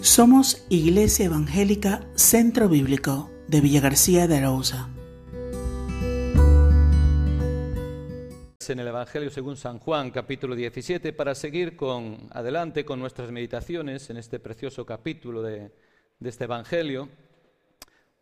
Somos 0.00 0.64
Iglesia 0.68 1.26
Evangélica 1.26 2.06
Centro 2.14 2.68
Bíblico 2.68 3.32
de 3.48 3.60
Villa 3.60 3.80
García 3.80 4.28
de 4.28 4.36
Arauza. 4.36 4.88
En 8.68 8.78
el 8.78 8.86
Evangelio 8.86 9.28
según 9.30 9.56
San 9.56 9.80
Juan, 9.80 10.12
capítulo 10.12 10.54
17, 10.54 11.12
para 11.12 11.34
seguir 11.34 11.74
con, 11.74 12.28
adelante 12.30 12.84
con 12.84 13.00
nuestras 13.00 13.32
meditaciones 13.32 14.08
en 14.10 14.18
este 14.18 14.38
precioso 14.38 14.86
capítulo 14.86 15.42
de, 15.42 15.72
de 16.20 16.28
este 16.28 16.44
Evangelio, 16.44 17.08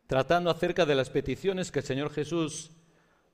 tratando 0.07 0.49
acerca 0.49 0.87
de 0.87 0.95
las 0.95 1.11
peticiones 1.11 1.71
que 1.71 1.81
el 1.81 1.85
Señor 1.85 2.11
Jesús 2.11 2.71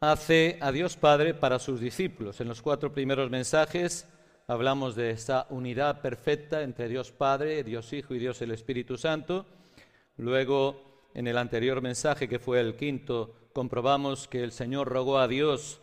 hace 0.00 0.59
a 0.61 0.72
Dios 0.72 0.96
Padre 0.96 1.32
para 1.32 1.61
sus 1.61 1.79
discípulos. 1.80 2.40
En 2.40 2.48
los 2.48 2.61
cuatro 2.61 2.93
primeros 2.93 3.30
mensajes 3.30 4.09
hablamos 4.46 4.95
de 4.95 5.11
esa 5.11 5.46
unidad 5.50 6.00
perfecta 6.00 6.62
entre 6.62 6.88
Dios 6.88 7.12
Padre, 7.12 7.64
Dios 7.64 7.92
Hijo 7.92 8.14
y 8.14 8.18
Dios 8.18 8.41
el 8.42 8.51
Espíritu 8.51 8.96
Santo. 8.98 9.46
Luego, 10.16 11.10
en 11.15 11.27
el 11.27 11.38
anterior 11.38 11.82
mensaje, 11.82 12.28
que 12.28 12.38
fue 12.38 12.60
el 12.60 12.77
quinto, 12.77 13.34
comprobamos 13.52 14.28
que 14.28 14.42
el 14.42 14.52
Señor 14.52 14.88
rogó 14.88 15.18
a 15.18 15.28
Dios 15.28 15.80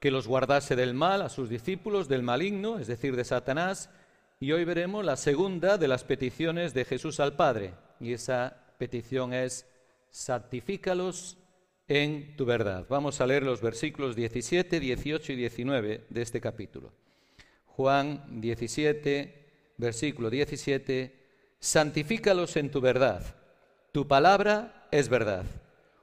que 0.00 0.10
los 0.10 0.28
guardase 0.28 0.76
del 0.76 0.94
mal, 0.94 1.22
a 1.22 1.28
sus 1.28 1.48
discípulos, 1.48 2.08
del 2.08 2.22
maligno, 2.22 2.78
es 2.78 2.86
decir, 2.86 3.16
de 3.16 3.24
Satanás. 3.24 3.90
Y 4.40 4.52
hoy 4.52 4.64
veremos 4.64 5.04
la 5.04 5.16
segunda 5.16 5.78
de 5.78 5.88
las 5.88 6.04
peticiones 6.04 6.72
de 6.72 6.84
Jesús 6.84 7.18
al 7.18 7.34
Padre. 7.34 7.74
Y 7.98 8.12
esa 8.12 8.56
petición 8.78 9.34
es, 9.34 9.66
santifícalos 10.10 11.36
en 11.88 12.36
tu 12.36 12.44
verdad. 12.44 12.86
Vamos 12.88 13.20
a 13.20 13.26
leer 13.26 13.42
los 13.42 13.60
versículos 13.60 14.14
17, 14.14 14.78
18 14.78 15.32
y 15.32 15.36
19 15.36 16.06
de 16.08 16.22
este 16.22 16.40
capítulo. 16.40 16.92
Juan 17.78 18.40
17, 18.40 19.74
versículo 19.76 20.30
17, 20.30 21.14
santifícalos 21.60 22.56
en 22.56 22.72
tu 22.72 22.80
verdad. 22.80 23.22
Tu 23.92 24.08
palabra 24.08 24.88
es 24.90 25.08
verdad. 25.08 25.44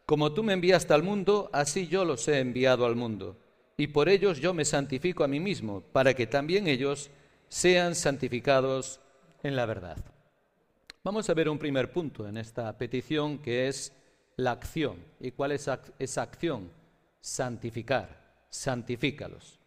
Como 0.06 0.32
tú 0.32 0.42
me 0.42 0.54
enviaste 0.54 0.94
al 0.94 1.04
mundo, 1.04 1.50
así 1.52 1.90
yo 1.90 2.06
los 2.06 2.26
he 2.30 2.40
enviado 2.40 2.86
al 2.86 2.96
mundo. 2.96 3.36
Y 3.76 3.88
por 3.88 4.08
ellos 4.08 4.40
yo 4.40 4.54
me 4.54 4.64
santifico 4.64 5.26
a 5.26 5.28
mí 5.28 5.42
mismo, 5.42 5.82
para 5.82 6.14
que 6.14 6.28
también 6.28 6.70
ellos 6.70 7.10
sean 7.50 7.94
santificados 7.94 9.02
en 9.44 9.58
la 9.58 9.66
verdad. 9.66 9.98
Vamos 11.04 11.30
a 11.30 11.34
ver 11.34 11.50
un 11.50 11.60
primer 11.60 11.92
punto 11.92 12.26
en 12.26 12.38
esta 12.38 12.72
petición 12.78 13.40
que 13.40 13.68
es 13.68 13.92
la 14.38 14.52
acción. 14.52 14.96
¿Y 15.20 15.32
cuál 15.32 15.52
es 15.52 15.70
esa 16.00 16.22
acción? 16.22 16.72
Santificar. 17.20 18.46
Santifícalos. 18.50 19.60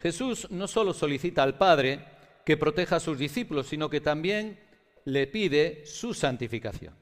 Jesús 0.00 0.48
no 0.50 0.68
solo 0.68 0.92
solicita 0.92 1.42
al 1.42 1.56
Padre 1.56 2.04
que 2.44 2.56
proteja 2.56 2.96
a 2.96 3.00
sus 3.00 3.18
discípulos, 3.18 3.66
sino 3.66 3.90
que 3.90 4.00
también 4.00 4.60
le 5.04 5.26
pide 5.26 5.84
su 5.86 6.14
santificación. 6.14 6.94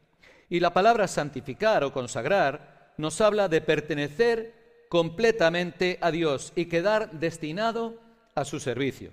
Y 0.49 0.61
la 0.61 0.73
palabra 0.73 1.09
santificar 1.09 1.85
o 1.85 1.93
consagrar 1.93 2.95
nos 2.97 3.21
habla 3.21 3.49
de 3.49 3.61
pertenecer 3.61 4.87
completamente 4.89 5.99
a 6.01 6.11
Dios 6.11 6.53
y 6.55 6.67
quedar 6.67 7.11
destinado 7.13 8.01
a 8.35 8.45
su 8.45 8.61
servicio. 8.61 9.13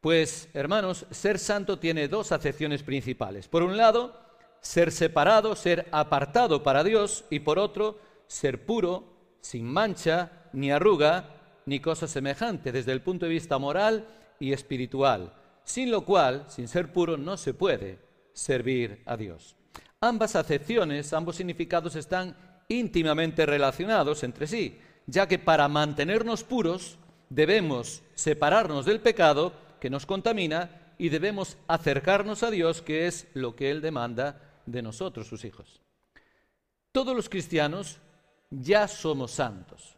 Pues, 0.00 0.48
hermanos, 0.54 1.06
ser 1.10 1.38
santo 1.38 1.78
tiene 1.78 2.08
dos 2.08 2.30
acepciones 2.30 2.82
principales. 2.82 3.48
Por 3.48 3.62
un 3.62 3.76
lado, 3.76 4.20
ser 4.60 4.92
separado, 4.92 5.56
ser 5.56 5.88
apartado 5.90 6.62
para 6.62 6.84
Dios, 6.84 7.24
y 7.30 7.40
por 7.40 7.58
otro, 7.58 7.98
ser 8.26 8.64
puro, 8.64 9.36
sin 9.40 9.64
mancha 9.64 10.50
ni 10.52 10.70
arruga, 10.70 11.37
ni 11.68 11.80
cosa 11.80 12.08
semejante 12.08 12.72
desde 12.72 12.92
el 12.92 13.02
punto 13.02 13.26
de 13.26 13.32
vista 13.32 13.58
moral 13.58 14.06
y 14.40 14.52
espiritual, 14.52 15.34
sin 15.64 15.90
lo 15.90 16.04
cual, 16.04 16.46
sin 16.48 16.66
ser 16.66 16.92
puro, 16.92 17.18
no 17.18 17.36
se 17.36 17.52
puede 17.52 17.98
servir 18.32 19.02
a 19.04 19.16
Dios. 19.16 19.54
Ambas 20.00 20.34
acepciones, 20.34 21.12
ambos 21.12 21.36
significados 21.36 21.94
están 21.94 22.34
íntimamente 22.68 23.44
relacionados 23.44 24.24
entre 24.24 24.46
sí, 24.46 24.78
ya 25.06 25.28
que 25.28 25.38
para 25.38 25.68
mantenernos 25.68 26.42
puros 26.42 26.98
debemos 27.28 28.02
separarnos 28.14 28.86
del 28.86 29.00
pecado 29.00 29.52
que 29.78 29.90
nos 29.90 30.06
contamina 30.06 30.94
y 30.96 31.10
debemos 31.10 31.58
acercarnos 31.68 32.42
a 32.42 32.50
Dios, 32.50 32.80
que 32.80 33.06
es 33.06 33.26
lo 33.34 33.54
que 33.54 33.70
Él 33.70 33.82
demanda 33.82 34.40
de 34.64 34.80
nosotros, 34.82 35.26
sus 35.26 35.44
hijos. 35.44 35.82
Todos 36.92 37.14
los 37.14 37.28
cristianos 37.28 37.98
ya 38.50 38.88
somos 38.88 39.32
santos. 39.32 39.97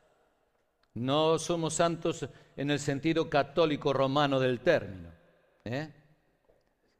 No 0.95 1.39
somos 1.39 1.75
santos 1.75 2.28
en 2.56 2.71
el 2.71 2.78
sentido 2.78 3.31
católico 3.31 3.93
romano 3.93 4.41
del 4.41 4.61
término, 4.61 5.11
¿eh? 5.65 5.93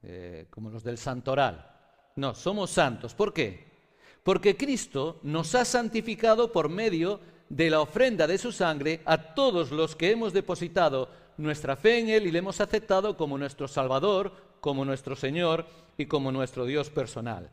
Eh, 0.03 0.47
como 0.49 0.69
los 0.69 0.83
del 0.83 0.97
santoral. 0.97 1.67
No, 2.15 2.33
somos 2.33 2.71
santos. 2.71 3.13
¿Por 3.13 3.33
qué? 3.33 3.69
Porque 4.23 4.55
Cristo 4.55 5.19
nos 5.23 5.53
ha 5.55 5.65
santificado 5.65 6.51
por 6.51 6.69
medio 6.69 7.19
de 7.49 7.69
la 7.69 7.81
ofrenda 7.81 8.27
de 8.27 8.37
su 8.37 8.51
sangre 8.51 9.01
a 9.05 9.35
todos 9.35 9.71
los 9.71 9.95
que 9.95 10.11
hemos 10.11 10.31
depositado 10.31 11.09
nuestra 11.37 11.75
fe 11.75 11.99
en 11.99 12.09
Él 12.09 12.27
y 12.27 12.31
le 12.31 12.39
hemos 12.39 12.61
aceptado 12.61 13.17
como 13.17 13.37
nuestro 13.37 13.67
Salvador, 13.67 14.31
como 14.61 14.85
nuestro 14.85 15.15
Señor 15.15 15.65
y 15.97 16.05
como 16.05 16.31
nuestro 16.31 16.65
Dios 16.65 16.89
personal. 16.89 17.49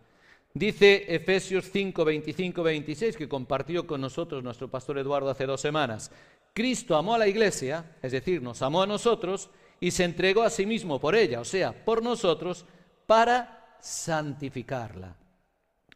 Dice 0.55 1.05
Efesios 1.15 1.71
5, 1.71 2.05
25, 2.05 2.63
26, 2.63 3.17
que 3.17 3.29
compartió 3.29 3.87
con 3.87 4.01
nosotros 4.01 4.43
nuestro 4.43 4.69
pastor 4.69 4.99
Eduardo 4.99 5.31
hace 5.31 5.47
dos 5.47 5.61
semanas. 5.61 6.11
Cristo 6.53 6.97
amó 6.97 7.15
a 7.15 7.19
la 7.19 7.29
iglesia, 7.29 7.97
es 8.03 8.13
decir, 8.13 8.43
nos 8.43 8.63
amó 8.63 8.83
a 8.83 8.87
nosotros 8.87 9.51
y 9.79 9.91
se 9.91 10.05
entregó 10.05 10.43
a 10.43 10.51
sí 10.51 10.67
mismo 10.67 10.99
por 10.99 11.15
ella, 11.15 11.41
o 11.41 11.45
sea, 11.45 11.73
por 11.85 12.03
nosotros, 12.03 12.65
para 13.07 13.77
santificarla. 13.81 15.15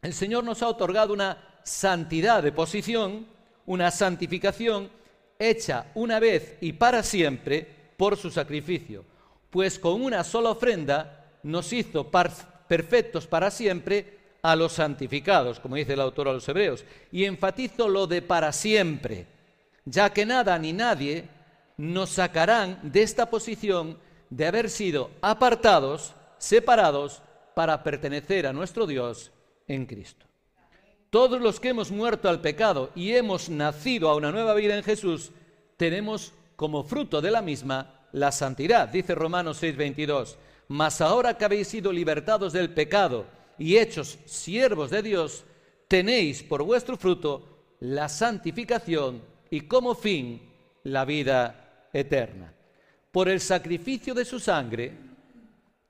El 0.01 0.13
Señor 0.13 0.45
nos 0.45 0.63
ha 0.63 0.69
otorgado 0.69 1.13
una 1.13 1.61
santidad 1.65 2.43
de 2.43 2.53
posición, 2.53 3.27
una 3.67 3.91
santificación 3.91 4.91
hecha 5.39 5.87
una 5.95 6.21
vez 6.21 6.59
y 6.61 6.75
para 6.75 7.03
siempre 7.03 7.67
por 7.97 8.17
su 8.17 8.31
sacrificio, 8.31 9.05
pues 9.51 9.79
con 9.79 10.03
una 10.03 10.23
sola 10.25 10.51
ofrenda 10.51 11.39
nos 11.43 11.73
hizo 11.73 12.11
perfectos 12.11 13.27
para 13.27 13.51
siempre 13.51 14.22
a 14.43 14.57
los 14.57 14.73
santificados, 14.73 15.61
como 15.61 15.77
dice 15.77 15.93
el 15.93 16.01
autor 16.01 16.29
a 16.29 16.33
los 16.33 16.49
hebreos. 16.49 16.85
Y 17.11 17.25
enfatizo 17.25 17.89
lo 17.89 18.07
de 18.07 18.23
para 18.23 18.53
siempre, 18.53 19.27
ya 19.85 20.11
que 20.11 20.27
nada 20.27 20.59
ni 20.59 20.73
nadie 20.73 21.29
nos 21.77 22.11
sacarán 22.11 22.79
de 22.83 23.03
esta 23.03 23.31
posición 23.31 23.99
de 24.31 24.47
haber 24.47 24.69
sido 24.69 25.11
apartados, 25.21 26.15
separados, 26.39 27.23
para 27.55 27.83
pertenecer 27.83 28.47
a 28.47 28.53
nuestro 28.53 28.87
Dios 28.87 29.31
en 29.69 29.87
Cristo. 29.87 30.27
Todos 31.11 31.41
los 31.41 31.61
que 31.61 31.69
hemos 31.69 31.91
muerto 31.91 32.29
al 32.29 32.41
pecado 32.41 32.91
y 32.95 33.13
hemos 33.13 33.51
nacido 33.51 34.09
a 34.09 34.17
una 34.17 34.33
nueva 34.33 34.55
vida 34.55 34.75
en 34.77 34.83
Jesús, 34.83 35.31
tenemos 35.77 36.33
como 36.57 36.85
fruto 36.85 37.21
de 37.21 37.31
la 37.31 37.43
misma 37.43 38.01
la 38.13 38.33
santidad, 38.33 38.89
dice 38.89 39.15
Romanos 39.15 39.63
6:22. 39.63 40.37
Mas 40.69 41.03
ahora 41.03 41.37
que 41.37 41.45
habéis 41.45 41.69
sido 41.69 41.93
libertados 41.93 42.55
del 42.55 42.71
pecado, 42.71 43.27
y 43.59 43.77
hechos 43.77 44.19
siervos 44.25 44.91
de 44.91 45.03
Dios, 45.03 45.45
tenéis 45.89 46.43
por 46.43 46.63
vuestro 46.63 46.97
fruto 46.97 47.77
la 47.81 48.09
santificación 48.09 49.23
y 49.51 49.63
como 49.63 49.95
fin 49.95 50.41
la 50.85 51.05
vida 51.05 51.89
eterna. 51.93 52.53
Por 53.11 53.29
el 53.29 53.41
sacrificio 53.41 54.15
de 54.15 54.25
su 54.25 54.41
sangre, 54.41 54.93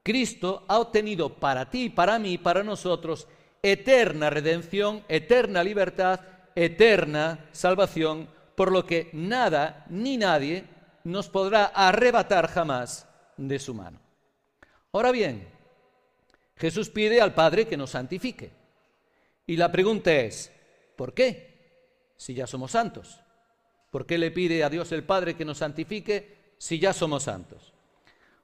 Cristo 0.02 0.64
ha 0.66 0.80
obtenido 0.80 1.34
para 1.34 1.70
ti, 1.70 1.88
para 1.88 2.18
mí, 2.18 2.38
para 2.38 2.64
nosotros, 2.64 3.28
eterna 3.62 4.30
redención, 4.30 5.04
eterna 5.08 5.62
libertad, 5.62 6.20
eterna 6.54 7.46
salvación, 7.52 8.28
por 8.56 8.72
lo 8.72 8.84
que 8.84 9.10
nada 9.12 9.86
ni 9.88 10.16
nadie 10.16 10.64
nos 11.04 11.28
podrá 11.28 11.66
arrebatar 11.66 12.48
jamás 12.48 13.06
de 13.36 13.58
su 13.58 13.74
mano. 13.74 14.00
Ahora 14.92 15.12
bien, 15.12 15.48
Jesús 16.62 16.91
pide 16.91 17.20
al 17.20 17.35
Padre 17.35 17.67
que 17.67 17.76
nos 17.76 17.91
santifique. 17.91 18.53
Y 19.49 19.56
la 19.56 19.73
pregunta 19.73 20.12
es, 20.12 20.53
¿por 20.94 21.12
qué? 21.12 22.12
Si 22.17 22.35
ya 22.35 22.47
somos 22.47 22.70
santos. 22.70 23.19
¿Por 23.91 24.06
qué 24.06 24.17
le 24.17 24.31
pide 24.31 24.62
a 24.62 24.70
Dios 24.70 24.93
el 24.93 25.03
Padre 25.03 25.35
que 25.35 25.44
nos 25.44 25.59
santifique 25.59 26.55
si 26.59 26.79
ya 26.79 26.93
somos 26.93 27.25
santos? 27.25 27.73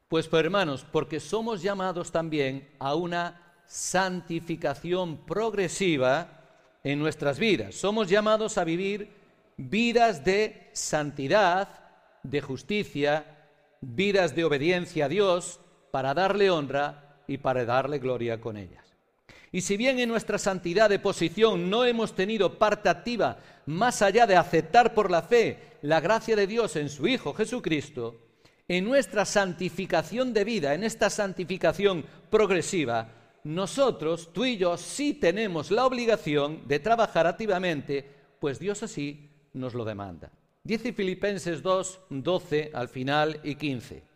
Pues, 0.08 0.26
pues 0.26 0.44
hermanos, 0.44 0.84
porque 0.90 1.20
somos 1.20 1.62
llamados 1.62 2.10
también 2.10 2.68
a 2.80 2.96
una 2.96 3.54
santificación 3.68 5.18
progresiva 5.18 6.42
en 6.82 6.98
nuestras 6.98 7.38
vidas. 7.38 7.76
Somos 7.76 8.08
llamados 8.08 8.58
a 8.58 8.64
vivir 8.64 9.12
vidas 9.56 10.24
de 10.24 10.70
santidad, 10.72 11.68
de 12.24 12.40
justicia, 12.40 13.46
vidas 13.80 14.34
de 14.34 14.44
obediencia 14.44 15.04
a 15.04 15.08
Dios 15.08 15.60
para 15.92 16.14
darle 16.14 16.50
honra 16.50 17.04
y 17.28 17.38
para 17.38 17.64
darle 17.64 18.00
gloria 18.00 18.40
con 18.40 18.56
ellas. 18.56 18.84
Y 19.52 19.60
si 19.60 19.76
bien 19.76 19.98
en 20.00 20.08
nuestra 20.08 20.38
santidad 20.38 20.90
de 20.90 20.98
posición 20.98 21.70
no 21.70 21.84
hemos 21.84 22.14
tenido 22.14 22.58
parte 22.58 22.88
activa 22.88 23.38
más 23.66 24.02
allá 24.02 24.26
de 24.26 24.36
aceptar 24.36 24.94
por 24.94 25.10
la 25.10 25.22
fe 25.22 25.78
la 25.82 26.00
gracia 26.00 26.34
de 26.34 26.46
Dios 26.46 26.74
en 26.76 26.88
su 26.88 27.06
Hijo 27.06 27.32
Jesucristo, 27.34 28.20
en 28.66 28.84
nuestra 28.84 29.24
santificación 29.24 30.34
de 30.34 30.44
vida, 30.44 30.74
en 30.74 30.84
esta 30.84 31.08
santificación 31.08 32.04
progresiva, 32.30 33.12
nosotros, 33.44 34.30
tú 34.32 34.44
y 34.44 34.56
yo, 34.58 34.76
sí 34.76 35.14
tenemos 35.14 35.70
la 35.70 35.86
obligación 35.86 36.66
de 36.66 36.80
trabajar 36.80 37.26
activamente, 37.26 38.04
pues 38.40 38.58
Dios 38.58 38.82
así 38.82 39.30
nos 39.54 39.74
lo 39.74 39.84
demanda. 39.84 40.30
Dice 40.62 40.92
Filipenses 40.92 41.62
2, 41.62 42.00
12 42.10 42.70
al 42.74 42.88
final 42.88 43.40
y 43.42 43.54
15. 43.54 44.07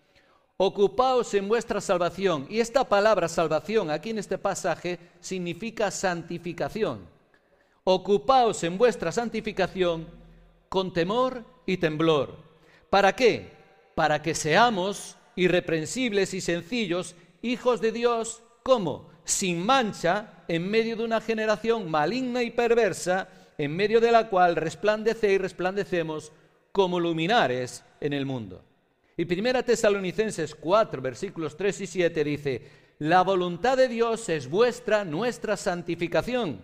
Ocupaos 0.65 1.35
en 1.35 1.49
vuestra 1.49 1.81
salvación. 1.81 2.47
Y 2.49 2.61
esta 2.61 2.89
palabra 2.89 3.29
salvación 3.29 3.91
aquí 3.91 4.11
en 4.11 4.19
este 4.19 4.39
pasaje 4.39 4.97
significa 5.19 5.91
santificación. 5.91 7.01
Ocupaos 7.83 8.63
en 8.63 8.79
vuestra 8.79 9.11
santificación 9.11 10.07
con 10.69 10.93
temor 10.93 11.45
y 11.67 11.79
temblor. 11.79 12.37
¿Para 12.91 13.17
qué? 13.17 13.51
Para 13.97 14.23
que 14.23 14.37
seamos 14.37 15.17
irreprensibles 15.35 16.33
y 16.33 16.41
sencillos, 16.41 17.17
hijos 17.43 17.81
de 17.81 17.91
Dios, 17.91 18.41
¿cómo? 18.63 19.11
Sin 19.25 19.67
mancha, 19.67 20.45
en 20.47 20.71
medio 20.71 20.95
de 20.95 21.03
una 21.03 21.21
generación 21.21 21.91
maligna 21.91 22.45
y 22.45 22.53
perversa, 22.53 23.27
en 23.59 23.75
medio 23.75 24.01
de 24.01 24.13
la 24.13 24.29
cual 24.29 24.55
resplandece 24.55 25.33
y 25.33 25.39
resplandecemos 25.39 26.31
como 26.71 27.01
luminares 27.01 27.83
en 28.01 28.13
el 28.13 28.27
mundo. 28.27 28.63
Y 29.17 29.25
Primera 29.25 29.63
Tesalonicenses 29.63 30.55
4, 30.55 31.03
versículos 31.03 31.57
3 31.57 31.83
y 31.83 31.87
7 31.87 32.25
dice, 32.25 32.71
la 32.99 33.23
voluntad 33.23 33.77
de 33.77 33.89
Dios 33.89 34.29
es 34.29 34.49
vuestra, 34.49 35.05
nuestra 35.05 35.57
santificación, 35.57 36.63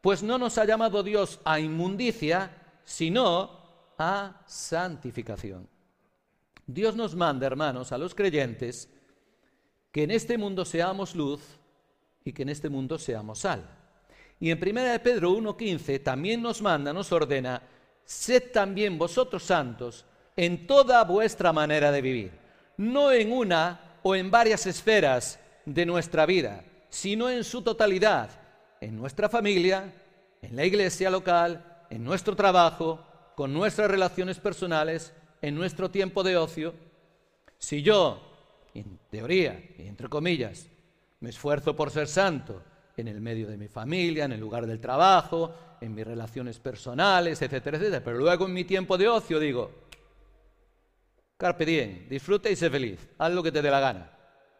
pues 0.00 0.22
no 0.22 0.38
nos 0.38 0.58
ha 0.58 0.64
llamado 0.64 1.02
Dios 1.02 1.40
a 1.44 1.60
inmundicia, 1.60 2.50
sino 2.84 3.94
a 3.98 4.42
santificación. 4.46 5.68
Dios 6.66 6.96
nos 6.96 7.14
manda, 7.14 7.46
hermanos, 7.46 7.92
a 7.92 7.98
los 7.98 8.14
creyentes, 8.14 8.88
que 9.92 10.04
en 10.04 10.10
este 10.10 10.38
mundo 10.38 10.64
seamos 10.64 11.14
luz 11.14 11.40
y 12.24 12.32
que 12.32 12.42
en 12.42 12.48
este 12.48 12.68
mundo 12.68 12.98
seamos 12.98 13.40
sal. 13.40 13.68
Y 14.40 14.50
en 14.50 14.58
1 14.58 14.82
de 14.82 14.98
Pedro 15.00 15.32
1.15 15.32 16.02
también 16.02 16.42
nos 16.42 16.60
manda, 16.60 16.92
nos 16.92 17.10
ordena, 17.12 17.62
sed 18.04 18.50
también 18.52 18.98
vosotros 18.98 19.42
santos 19.42 20.04
en 20.36 20.66
toda 20.66 21.02
vuestra 21.04 21.52
manera 21.52 21.90
de 21.90 22.02
vivir, 22.02 22.32
no 22.76 23.10
en 23.10 23.32
una 23.32 23.98
o 24.02 24.14
en 24.14 24.30
varias 24.30 24.66
esferas 24.66 25.40
de 25.64 25.86
nuestra 25.86 26.26
vida, 26.26 26.62
sino 26.90 27.30
en 27.30 27.42
su 27.42 27.62
totalidad, 27.62 28.30
en 28.80 28.96
nuestra 28.96 29.28
familia, 29.28 29.92
en 30.42 30.54
la 30.54 30.64
iglesia 30.64 31.10
local, 31.10 31.84
en 31.90 32.04
nuestro 32.04 32.36
trabajo, 32.36 33.02
con 33.34 33.52
nuestras 33.52 33.90
relaciones 33.90 34.38
personales, 34.38 35.12
en 35.42 35.54
nuestro 35.54 35.90
tiempo 35.90 36.22
de 36.22 36.36
ocio. 36.36 36.74
Si 37.58 37.82
yo, 37.82 38.20
en 38.74 38.98
teoría, 39.10 39.60
entre 39.78 40.08
comillas, 40.08 40.68
me 41.20 41.30
esfuerzo 41.30 41.74
por 41.74 41.90
ser 41.90 42.08
santo 42.08 42.62
en 42.96 43.08
el 43.08 43.20
medio 43.20 43.48
de 43.48 43.56
mi 43.56 43.68
familia, 43.68 44.24
en 44.24 44.32
el 44.32 44.40
lugar 44.40 44.66
del 44.66 44.80
trabajo, 44.80 45.52
en 45.80 45.94
mis 45.94 46.06
relaciones 46.06 46.58
personales, 46.58 47.42
etcétera, 47.42 47.76
etcétera, 47.76 48.04
pero 48.04 48.18
luego 48.18 48.46
en 48.46 48.52
mi 48.52 48.64
tiempo 48.64 48.96
de 48.96 49.08
ocio 49.08 49.38
digo, 49.38 49.85
carpe 51.36 51.66
diem, 51.66 52.08
disfruta 52.08 52.48
y 52.48 52.56
sé 52.56 52.70
feliz, 52.70 53.08
haz 53.18 53.32
lo 53.32 53.42
que 53.42 53.52
te 53.52 53.62
dé 53.62 53.70
la 53.70 53.80
gana. 53.80 54.10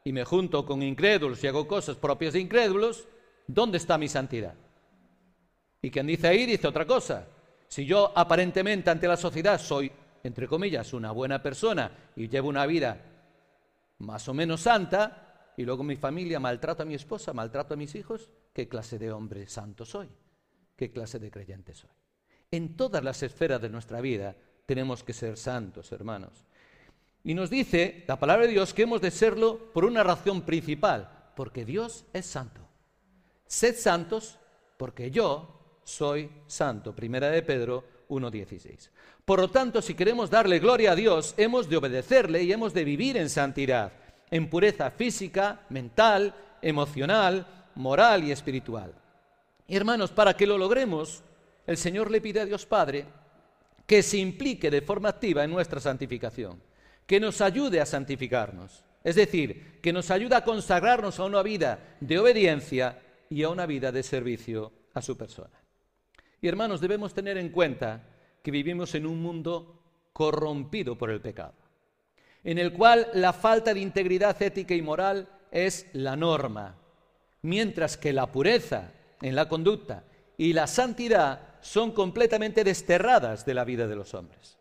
Y 0.04 0.12
me 0.12 0.24
junto 0.24 0.64
con 0.64 0.82
incrédulos 0.82 1.42
y 1.42 1.46
hago 1.46 1.66
cosas 1.66 1.96
propias 1.96 2.34
de 2.34 2.40
incrédulos, 2.40 3.08
¿dónde 3.46 3.78
está 3.78 3.98
mi 3.98 4.08
santidad? 4.08 4.54
Y 5.82 5.90
quien 5.90 6.06
dice 6.06 6.28
ahí 6.28 6.46
dice 6.46 6.68
otra 6.68 6.86
cosa. 6.86 7.26
Si 7.68 7.84
yo 7.84 8.12
aparentemente 8.14 8.90
ante 8.90 9.08
la 9.08 9.16
sociedad 9.16 9.58
soy, 9.58 9.90
entre 10.22 10.46
comillas, 10.46 10.92
una 10.92 11.10
buena 11.10 11.42
persona 11.42 11.90
y 12.14 12.28
llevo 12.28 12.48
una 12.48 12.66
vida 12.66 13.00
más 13.98 14.28
o 14.28 14.34
menos 14.34 14.60
santa, 14.60 15.52
y 15.56 15.64
luego 15.64 15.82
mi 15.82 15.96
familia 15.96 16.38
maltrata 16.38 16.82
a 16.82 16.86
mi 16.86 16.94
esposa, 16.94 17.32
maltrata 17.32 17.74
a 17.74 17.76
mis 17.76 17.94
hijos, 17.94 18.30
¿qué 18.52 18.68
clase 18.68 18.98
de 18.98 19.10
hombre 19.10 19.46
santo 19.46 19.84
soy? 19.84 20.08
¿Qué 20.76 20.90
clase 20.90 21.18
de 21.18 21.30
creyente 21.30 21.74
soy? 21.74 21.90
En 22.50 22.76
todas 22.76 23.02
las 23.02 23.22
esferas 23.22 23.60
de 23.60 23.70
nuestra 23.70 24.00
vida 24.00 24.36
tenemos 24.66 25.02
que 25.02 25.12
ser 25.12 25.36
santos, 25.36 25.90
hermanos. 25.92 26.44
Y 27.26 27.34
nos 27.34 27.50
dice 27.50 28.04
la 28.06 28.20
palabra 28.20 28.46
de 28.46 28.52
Dios 28.52 28.72
que 28.72 28.82
hemos 28.82 29.00
de 29.00 29.10
serlo 29.10 29.58
por 29.74 29.84
una 29.84 30.04
razón 30.04 30.42
principal, 30.42 31.10
porque 31.34 31.64
Dios 31.64 32.04
es 32.12 32.24
santo. 32.24 32.60
Sed 33.48 33.74
santos 33.74 34.38
porque 34.76 35.10
yo 35.10 35.80
soy 35.82 36.30
santo. 36.46 36.94
Primera 36.94 37.28
de 37.28 37.42
Pedro 37.42 37.82
1.16. 38.10 38.90
Por 39.24 39.40
lo 39.40 39.50
tanto, 39.50 39.82
si 39.82 39.94
queremos 39.94 40.30
darle 40.30 40.60
gloria 40.60 40.92
a 40.92 40.94
Dios, 40.94 41.34
hemos 41.36 41.68
de 41.68 41.76
obedecerle 41.76 42.44
y 42.44 42.52
hemos 42.52 42.72
de 42.72 42.84
vivir 42.84 43.16
en 43.16 43.28
santidad, 43.28 43.90
en 44.30 44.48
pureza 44.48 44.92
física, 44.92 45.62
mental, 45.68 46.32
emocional, 46.62 47.44
moral 47.74 48.22
y 48.22 48.30
espiritual. 48.30 48.94
Y 49.66 49.74
hermanos, 49.74 50.12
para 50.12 50.36
que 50.36 50.46
lo 50.46 50.58
logremos, 50.58 51.24
el 51.66 51.76
Señor 51.76 52.08
le 52.08 52.20
pide 52.20 52.42
a 52.42 52.46
Dios 52.46 52.66
Padre 52.66 53.04
que 53.84 54.04
se 54.04 54.18
implique 54.18 54.70
de 54.70 54.80
forma 54.80 55.08
activa 55.08 55.42
en 55.42 55.50
nuestra 55.50 55.80
santificación, 55.80 56.62
que 57.06 57.20
nos 57.20 57.40
ayude 57.40 57.80
a 57.80 57.86
santificarnos, 57.86 58.84
es 59.04 59.14
decir, 59.14 59.80
que 59.80 59.92
nos 59.92 60.10
ayude 60.10 60.34
a 60.34 60.44
consagrarnos 60.44 61.20
a 61.20 61.24
una 61.24 61.42
vida 61.42 61.96
de 62.00 62.18
obediencia 62.18 63.00
y 63.30 63.42
a 63.44 63.48
una 63.48 63.66
vida 63.66 63.92
de 63.92 64.02
servicio 64.02 64.72
a 64.94 65.02
su 65.02 65.16
persona. 65.16 65.62
Y 66.40 66.48
hermanos, 66.48 66.80
debemos 66.80 67.14
tener 67.14 67.38
en 67.38 67.50
cuenta 67.50 68.02
que 68.42 68.50
vivimos 68.50 68.94
en 68.94 69.06
un 69.06 69.22
mundo 69.22 69.82
corrompido 70.12 70.96
por 70.96 71.10
el 71.10 71.20
pecado, 71.20 71.54
en 72.42 72.58
el 72.58 72.72
cual 72.72 73.08
la 73.14 73.32
falta 73.32 73.72
de 73.74 73.80
integridad 73.80 74.40
ética 74.42 74.74
y 74.74 74.82
moral 74.82 75.28
es 75.50 75.86
la 75.92 76.16
norma, 76.16 76.76
mientras 77.42 77.96
que 77.96 78.12
la 78.12 78.30
pureza 78.30 78.92
en 79.22 79.34
la 79.34 79.48
conducta 79.48 80.04
y 80.36 80.52
la 80.52 80.66
santidad 80.66 81.56
son 81.60 81.92
completamente 81.92 82.64
desterradas 82.64 83.44
de 83.46 83.54
la 83.54 83.64
vida 83.64 83.86
de 83.86 83.96
los 83.96 84.14
hombres. 84.14 84.58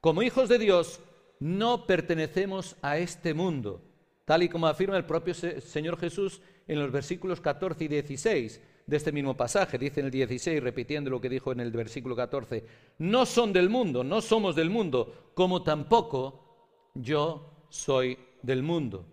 Como 0.00 0.22
hijos 0.22 0.48
de 0.48 0.58
Dios, 0.58 1.00
no 1.40 1.86
pertenecemos 1.86 2.76
a 2.80 2.98
este 2.98 3.34
mundo, 3.34 3.82
tal 4.24 4.42
y 4.44 4.48
como 4.48 4.66
afirma 4.66 4.96
el 4.96 5.04
propio 5.04 5.34
Señor 5.34 5.98
Jesús 5.98 6.40
en 6.68 6.78
los 6.78 6.92
versículos 6.92 7.40
14 7.40 7.84
y 7.84 7.88
16, 7.88 8.60
de 8.90 8.96
este 8.96 9.12
mismo 9.12 9.36
pasaje. 9.36 9.78
Dice 9.78 10.00
en 10.00 10.06
el 10.06 10.12
16, 10.12 10.62
repitiendo 10.62 11.10
lo 11.10 11.20
que 11.20 11.28
dijo 11.28 11.52
en 11.52 11.60
el 11.60 11.70
versículo 11.70 12.16
14, 12.16 12.64
no 12.98 13.24
son 13.24 13.52
del 13.52 13.70
mundo, 13.70 14.02
no 14.02 14.20
somos 14.20 14.56
del 14.56 14.68
mundo, 14.68 15.30
como 15.34 15.62
tampoco 15.62 16.90
yo 16.94 17.66
soy 17.70 18.18
del 18.42 18.62
mundo. 18.62 19.06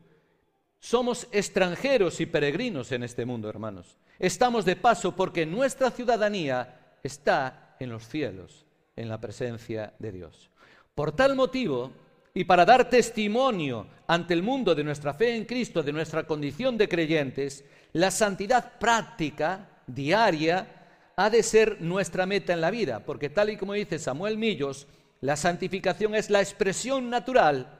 Somos 0.80 1.27
extranjeros 1.31 2.19
y 2.19 2.25
peregrinos 2.25 2.91
en 2.91 3.03
este 3.03 3.25
mundo, 3.25 3.49
hermanos. 3.49 3.97
Estamos 4.19 4.66
de 4.66 4.75
paso 4.75 5.16
porque 5.16 5.45
nuestra 5.45 5.92
ciudadanía 5.92 6.97
está 7.04 7.75
en 7.80 7.90
los 7.90 8.07
cielos, 8.07 8.66
en 8.95 9.09
la 9.09 9.19
presencia 9.19 9.94
de 9.99 10.11
Dios. 10.11 10.49
Por 10.95 11.11
tal 11.11 11.35
motivo, 11.35 11.92
y 12.37 12.44
para 12.44 12.65
dar 12.65 12.87
testimonio 12.87 13.87
ante 14.06 14.35
el 14.35 14.44
mundo 14.44 14.75
de 14.75 14.83
nuestra 14.83 15.11
fe 15.11 15.35
en 15.35 15.45
Cristo, 15.45 15.81
de 15.81 15.91
nuestra 15.91 16.21
condición 16.27 16.77
de 16.77 16.87
creyentes, 16.87 17.65
la 17.94 18.11
santidad 18.11 18.77
práctica, 18.77 19.67
diaria, 19.87 20.67
ha 21.15 21.31
de 21.31 21.41
ser 21.41 21.81
nuestra 21.81 22.27
meta 22.27 22.53
en 22.53 22.61
la 22.61 22.69
vida, 22.69 22.99
porque 23.03 23.31
tal 23.31 23.49
y 23.49 23.57
como 23.57 23.73
dice 23.73 23.97
Samuel 23.97 24.37
Millos, 24.37 24.85
la 25.21 25.35
santificación 25.35 26.13
es 26.13 26.29
la 26.29 26.39
expresión 26.39 27.09
natural 27.09 27.75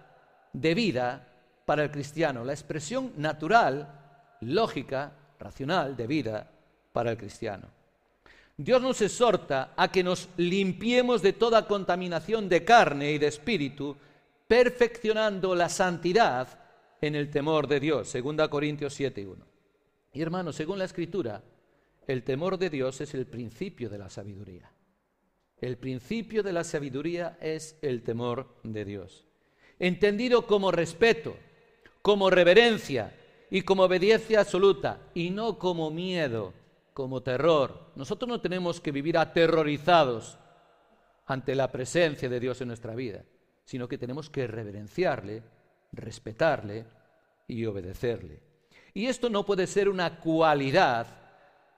de 0.54 0.74
vida 0.74 1.28
para 1.68 1.84
el 1.84 1.92
cristiano, 1.92 2.44
la 2.44 2.54
expresión 2.54 3.14
natural, 3.16 4.38
lógica, 4.42 5.12
racional 5.40 5.96
de 5.96 6.08
vida 6.08 6.50
para 6.92 7.12
el 7.12 7.18
cristiano. 7.18 7.68
Dios 8.58 8.82
nos 8.82 9.00
exhorta 9.04 9.74
a 9.78 9.92
que 9.92 10.04
nos 10.04 10.30
limpiemos 10.36 11.22
de 11.22 11.34
toda 11.34 11.68
contaminación 11.68 12.50
de 12.50 12.66
carne 12.66 13.12
y 13.12 13.20
de 13.20 13.28
espíritu, 13.28 13.96
perfeccionando 14.48 15.56
la 15.56 15.70
santidad 15.70 16.48
en 17.02 17.16
el 17.16 17.30
temor 17.30 17.68
de 17.68 17.80
Dios. 17.80 18.14
2 18.14 18.48
Corintios 18.48 18.94
7 18.94 19.22
y 19.22 19.26
1. 19.26 19.46
Y 20.14 20.22
hermanos, 20.22 20.56
según 20.56 20.80
la 20.80 20.86
Escritura, 20.86 21.44
el 22.08 22.24
temor 22.24 22.58
de 22.58 22.70
Dios 22.70 23.02
es 23.02 23.14
el 23.14 23.28
principio 23.28 23.90
de 23.90 23.98
la 23.98 24.10
sabiduría. 24.10 24.72
El 25.60 25.78
principio 25.78 26.44
de 26.44 26.54
la 26.54 26.64
sabiduría 26.64 27.38
es 27.42 27.78
el 27.82 28.04
temor 28.04 28.60
de 28.64 28.86
Dios. 28.86 29.26
Entendido 29.80 30.48
como 30.48 30.72
respeto, 30.72 31.36
como 32.02 32.30
reverencia 32.30 33.16
y 33.50 33.62
como 33.62 33.84
obediencia 33.84 34.42
absoluta, 34.42 35.02
y 35.14 35.30
no 35.30 35.58
como 35.60 35.92
miedo, 35.92 36.54
como 36.94 37.22
terror. 37.22 37.92
Nosotros 37.96 38.30
no 38.30 38.42
tenemos 38.42 38.80
que 38.80 38.92
vivir 38.92 39.18
aterrorizados 39.18 40.38
ante 41.26 41.56
la 41.56 41.72
presencia 41.72 42.30
de 42.30 42.40
Dios 42.40 42.62
en 42.62 42.70
nuestra 42.70 42.96
vida 42.96 43.24
sino 43.68 43.90
que 43.90 43.98
tenemos 43.98 44.30
que 44.30 44.48
reverenciarle, 44.48 45.44
respetarle 45.92 46.86
y 47.50 47.66
obedecerle. 47.66 48.40
Y 48.94 49.08
esto 49.08 49.30
no 49.30 49.46
puede 49.46 49.68
ser 49.68 49.90
una 49.90 50.22
cualidad 50.22 51.06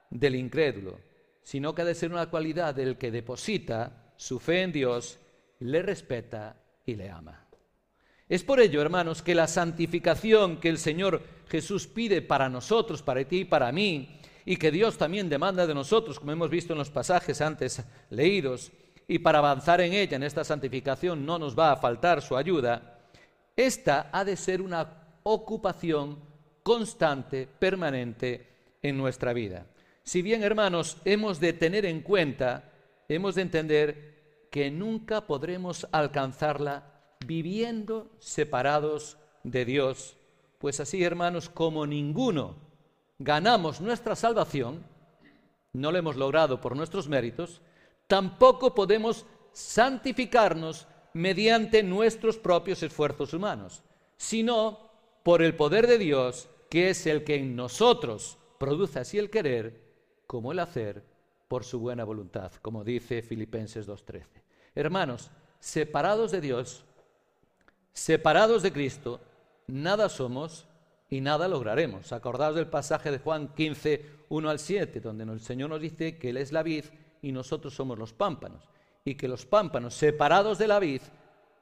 del 0.08 0.36
incrédulo, 0.36 1.00
sino 1.42 1.74
que 1.74 1.82
ha 1.82 1.84
de 1.84 1.96
ser 1.96 2.12
una 2.12 2.30
cualidad 2.30 2.76
del 2.76 2.96
que 2.96 3.10
deposita 3.10 4.12
su 4.16 4.38
fe 4.38 4.62
en 4.62 4.70
Dios, 4.70 5.18
le 5.58 5.82
respeta 5.82 6.54
y 6.86 6.94
le 6.94 7.10
ama. 7.10 7.44
Es 8.28 8.44
por 8.44 8.60
ello, 8.60 8.80
hermanos, 8.80 9.20
que 9.20 9.34
la 9.34 9.48
santificación 9.48 10.60
que 10.60 10.68
el 10.68 10.78
Señor 10.78 11.20
Jesús 11.48 11.88
pide 11.88 12.22
para 12.22 12.48
nosotros, 12.48 13.02
para 13.02 13.24
ti 13.24 13.38
y 13.38 13.44
para 13.46 13.72
mí, 13.72 14.20
y 14.44 14.58
que 14.58 14.70
Dios 14.70 14.96
también 14.96 15.28
demanda 15.28 15.66
de 15.66 15.74
nosotros, 15.74 16.20
como 16.20 16.30
hemos 16.30 16.50
visto 16.50 16.72
en 16.72 16.78
los 16.78 16.90
pasajes 16.90 17.40
antes 17.40 17.82
leídos, 18.10 18.70
y 19.10 19.18
para 19.18 19.38
avanzar 19.38 19.80
en 19.80 19.92
ella, 19.92 20.14
en 20.14 20.22
esta 20.22 20.44
santificación, 20.44 21.26
no 21.26 21.36
nos 21.36 21.58
va 21.58 21.72
a 21.72 21.76
faltar 21.76 22.22
su 22.22 22.36
ayuda, 22.36 23.00
esta 23.56 24.08
ha 24.12 24.24
de 24.24 24.36
ser 24.36 24.62
una 24.62 24.86
ocupación 25.24 26.20
constante, 26.62 27.48
permanente 27.58 28.76
en 28.80 28.96
nuestra 28.96 29.32
vida. 29.32 29.66
Si 30.04 30.22
bien, 30.22 30.44
hermanos, 30.44 30.96
hemos 31.04 31.40
de 31.40 31.52
tener 31.52 31.86
en 31.86 32.02
cuenta, 32.02 32.70
hemos 33.08 33.34
de 33.34 33.42
entender 33.42 34.46
que 34.48 34.70
nunca 34.70 35.26
podremos 35.26 35.88
alcanzarla 35.90 36.84
viviendo 37.26 38.12
separados 38.20 39.18
de 39.42 39.64
Dios, 39.64 40.16
pues 40.60 40.78
así, 40.78 41.02
hermanos, 41.02 41.48
como 41.48 41.84
ninguno 41.84 42.54
ganamos 43.18 43.80
nuestra 43.80 44.14
salvación, 44.14 44.84
no 45.72 45.90
lo 45.90 45.98
hemos 45.98 46.14
logrado 46.14 46.60
por 46.60 46.76
nuestros 46.76 47.08
méritos, 47.08 47.60
tampoco 48.10 48.74
podemos 48.74 49.24
santificarnos 49.52 50.88
mediante 51.12 51.84
nuestros 51.84 52.38
propios 52.38 52.82
esfuerzos 52.82 53.32
humanos, 53.32 53.84
sino 54.16 54.90
por 55.22 55.42
el 55.42 55.54
poder 55.54 55.86
de 55.86 55.96
Dios, 55.96 56.48
que 56.68 56.90
es 56.90 57.06
el 57.06 57.22
que 57.22 57.36
en 57.36 57.54
nosotros 57.54 58.36
produce 58.58 58.98
así 58.98 59.16
el 59.16 59.30
querer 59.30 59.80
como 60.26 60.50
el 60.50 60.58
hacer 60.58 61.04
por 61.46 61.62
su 61.62 61.78
buena 61.78 62.02
voluntad, 62.02 62.50
como 62.62 62.82
dice 62.82 63.22
Filipenses 63.22 63.86
2.13. 63.86 64.24
Hermanos, 64.74 65.30
separados 65.60 66.32
de 66.32 66.40
Dios, 66.40 66.84
separados 67.92 68.64
de 68.64 68.72
Cristo, 68.72 69.20
nada 69.68 70.08
somos 70.08 70.66
y 71.08 71.20
nada 71.20 71.46
lograremos. 71.46 72.12
Acordaos 72.12 72.56
del 72.56 72.66
pasaje 72.66 73.12
de 73.12 73.20
Juan 73.20 73.54
15, 73.54 74.04
1 74.28 74.50
al 74.50 74.58
7, 74.58 74.98
donde 74.98 75.22
el 75.22 75.40
Señor 75.40 75.70
nos 75.70 75.80
dice 75.80 76.18
que 76.18 76.30
Él 76.30 76.38
es 76.38 76.50
la 76.50 76.64
vid 76.64 76.86
y 77.22 77.32
nosotros 77.32 77.74
somos 77.74 77.98
los 77.98 78.12
pámpanos, 78.12 78.68
y 79.04 79.14
que 79.14 79.28
los 79.28 79.46
pámpanos 79.46 79.94
separados 79.94 80.58
de 80.58 80.68
la 80.68 80.78
vid 80.78 81.02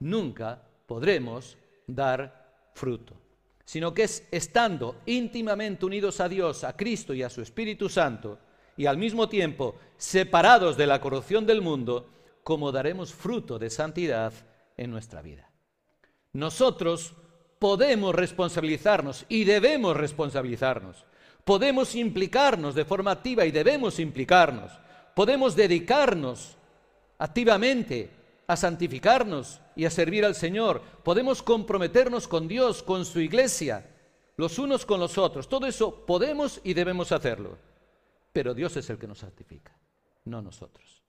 nunca 0.00 0.62
podremos 0.86 1.56
dar 1.86 2.70
fruto, 2.74 3.14
sino 3.64 3.92
que 3.92 4.04
es 4.04 4.26
estando 4.30 4.96
íntimamente 5.06 5.86
unidos 5.86 6.20
a 6.20 6.28
Dios, 6.28 6.64
a 6.64 6.76
Cristo 6.76 7.14
y 7.14 7.22
a 7.22 7.30
su 7.30 7.42
Espíritu 7.42 7.88
Santo, 7.88 8.38
y 8.76 8.86
al 8.86 8.96
mismo 8.96 9.28
tiempo 9.28 9.74
separados 9.96 10.76
de 10.76 10.86
la 10.86 11.00
corrupción 11.00 11.44
del 11.44 11.60
mundo, 11.60 12.08
como 12.44 12.72
daremos 12.72 13.12
fruto 13.12 13.58
de 13.58 13.70
santidad 13.70 14.32
en 14.76 14.90
nuestra 14.90 15.20
vida. 15.20 15.50
Nosotros 16.32 17.14
podemos 17.58 18.14
responsabilizarnos 18.14 19.26
y 19.28 19.44
debemos 19.44 19.96
responsabilizarnos. 19.96 21.04
Podemos 21.44 21.94
implicarnos 21.94 22.74
de 22.74 22.84
forma 22.84 23.10
activa 23.10 23.44
y 23.44 23.50
debemos 23.50 23.98
implicarnos. 23.98 24.70
Podemos 25.18 25.56
dedicarnos 25.56 26.56
activamente 27.18 28.08
a 28.46 28.56
santificarnos 28.56 29.60
y 29.74 29.84
a 29.84 29.90
servir 29.90 30.24
al 30.24 30.36
Señor. 30.36 30.80
Podemos 31.02 31.42
comprometernos 31.42 32.28
con 32.28 32.46
Dios, 32.46 32.84
con 32.84 33.04
su 33.04 33.18
iglesia, 33.18 33.84
los 34.36 34.60
unos 34.60 34.86
con 34.86 35.00
los 35.00 35.18
otros. 35.18 35.48
Todo 35.48 35.66
eso 35.66 36.06
podemos 36.06 36.60
y 36.62 36.72
debemos 36.72 37.10
hacerlo. 37.10 37.58
Pero 38.32 38.54
Dios 38.54 38.76
es 38.76 38.88
el 38.90 38.98
que 38.98 39.08
nos 39.08 39.18
santifica, 39.18 39.76
no 40.24 40.40
nosotros. 40.40 41.02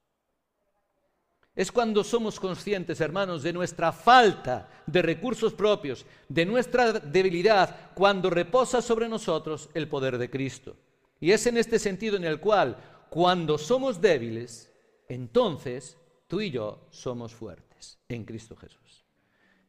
Es 1.55 1.71
cuando 1.71 2.03
somos 2.03 2.39
conscientes, 2.39 3.01
hermanos, 3.01 3.43
de 3.43 3.53
nuestra 3.53 3.91
falta 3.91 4.69
de 4.87 5.03
recursos 5.03 5.53
propios, 5.53 6.03
de 6.27 6.47
nuestra 6.47 6.93
debilidad, 6.93 7.91
cuando 7.93 8.31
reposa 8.31 8.81
sobre 8.81 9.07
nosotros 9.07 9.69
el 9.75 9.87
poder 9.87 10.17
de 10.17 10.31
Cristo. 10.31 10.75
Y 11.19 11.31
es 11.31 11.45
en 11.45 11.57
este 11.57 11.77
sentido 11.77 12.17
en 12.17 12.23
el 12.23 12.39
cual, 12.39 12.75
cuando 13.09 13.57
somos 13.57 13.99
débiles, 13.99 14.71
entonces 15.07 15.97
tú 16.27 16.41
y 16.41 16.51
yo 16.51 16.87
somos 16.91 17.33
fuertes 17.33 17.99
en 18.07 18.23
Cristo 18.23 18.55
Jesús. 18.55 19.05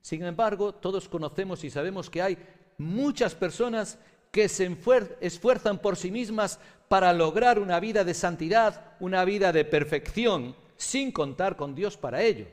Sin 0.01 0.25
embargo, 0.25 0.75
todos 0.75 1.09
conocemos 1.09 1.65
y 1.65 1.71
sabemos 1.71 2.09
que 2.09 2.23
hay 2.23 2.39
muchas 2.79 3.35
personas 3.35 3.99
que 4.31 4.49
se 4.49 4.77
esfuerzan 5.21 5.79
por 5.79 5.97
sí 5.97 6.11
mismas 6.11 6.61
para 6.89 7.13
lograr 7.13 7.59
una 7.59 7.81
vida 7.81 8.05
de 8.05 8.15
santidad, 8.15 8.95
una 9.01 9.25
vida 9.25 9.53
de 9.53 9.65
perfección, 9.65 10.55
sin 10.77 11.13
contar 11.13 11.57
con 11.57 11.75
Dios 11.75 11.97
para 11.97 12.23
ello. 12.23 12.47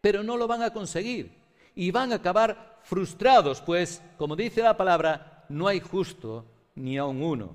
Pero 0.00 0.22
no 0.22 0.36
lo 0.36 0.46
van 0.46 0.62
a 0.62 0.72
conseguir 0.72 1.32
y 1.74 1.90
van 1.90 2.12
a 2.12 2.16
acabar 2.16 2.80
frustrados, 2.82 3.60
pues, 3.60 4.02
como 4.16 4.36
dice 4.36 4.62
la 4.62 4.76
palabra, 4.76 5.44
no 5.48 5.68
hay 5.68 5.80
justo 5.80 6.44
ni 6.74 6.98
aun 6.98 7.22
uno. 7.22 7.54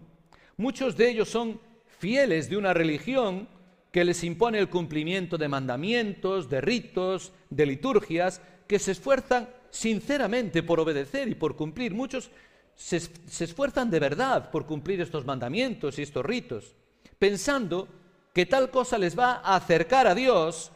Muchos 0.55 0.95
de 0.97 1.09
ellos 1.09 1.29
son 1.29 1.59
fieles 1.99 2.49
de 2.49 2.57
una 2.57 2.73
religión 2.73 3.47
que 3.91 4.05
les 4.05 4.23
impone 4.23 4.59
el 4.59 4.69
cumplimiento 4.69 5.37
de 5.37 5.47
mandamientos, 5.47 6.49
de 6.49 6.61
ritos, 6.61 7.33
de 7.49 7.65
liturgias, 7.65 8.41
que 8.67 8.79
se 8.79 8.91
esfuerzan 8.91 9.49
sinceramente 9.69 10.63
por 10.63 10.79
obedecer 10.79 11.27
y 11.27 11.35
por 11.35 11.55
cumplir. 11.55 11.93
Muchos 11.93 12.29
se, 12.75 12.97
esfuerzan 12.97 13.89
de 13.89 13.99
verdad 13.99 14.51
por 14.51 14.65
cumplir 14.65 15.01
estos 15.01 15.25
mandamientos 15.25 15.97
y 15.97 16.03
estos 16.03 16.25
ritos, 16.25 16.75
pensando 17.17 17.87
que 18.33 18.45
tal 18.45 18.69
cosa 18.69 18.97
les 18.97 19.17
va 19.17 19.41
a 19.43 19.55
acercar 19.55 20.05
a 20.05 20.13
Dios 20.13 20.71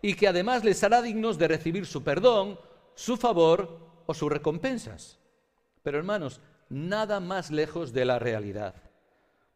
y 0.00 0.14
que 0.14 0.28
además 0.28 0.64
les 0.64 0.82
hará 0.84 1.02
dignos 1.02 1.38
de 1.38 1.48
recibir 1.48 1.86
su 1.86 2.04
perdón, 2.04 2.58
su 2.94 3.16
favor 3.16 3.78
o 4.06 4.14
sus 4.14 4.30
recompensas. 4.30 5.18
Pero 5.82 5.98
hermanos, 5.98 6.40
nada 6.68 7.18
más 7.18 7.50
lejos 7.50 7.92
de 7.92 8.04
la 8.04 8.18
realidad. 8.18 8.89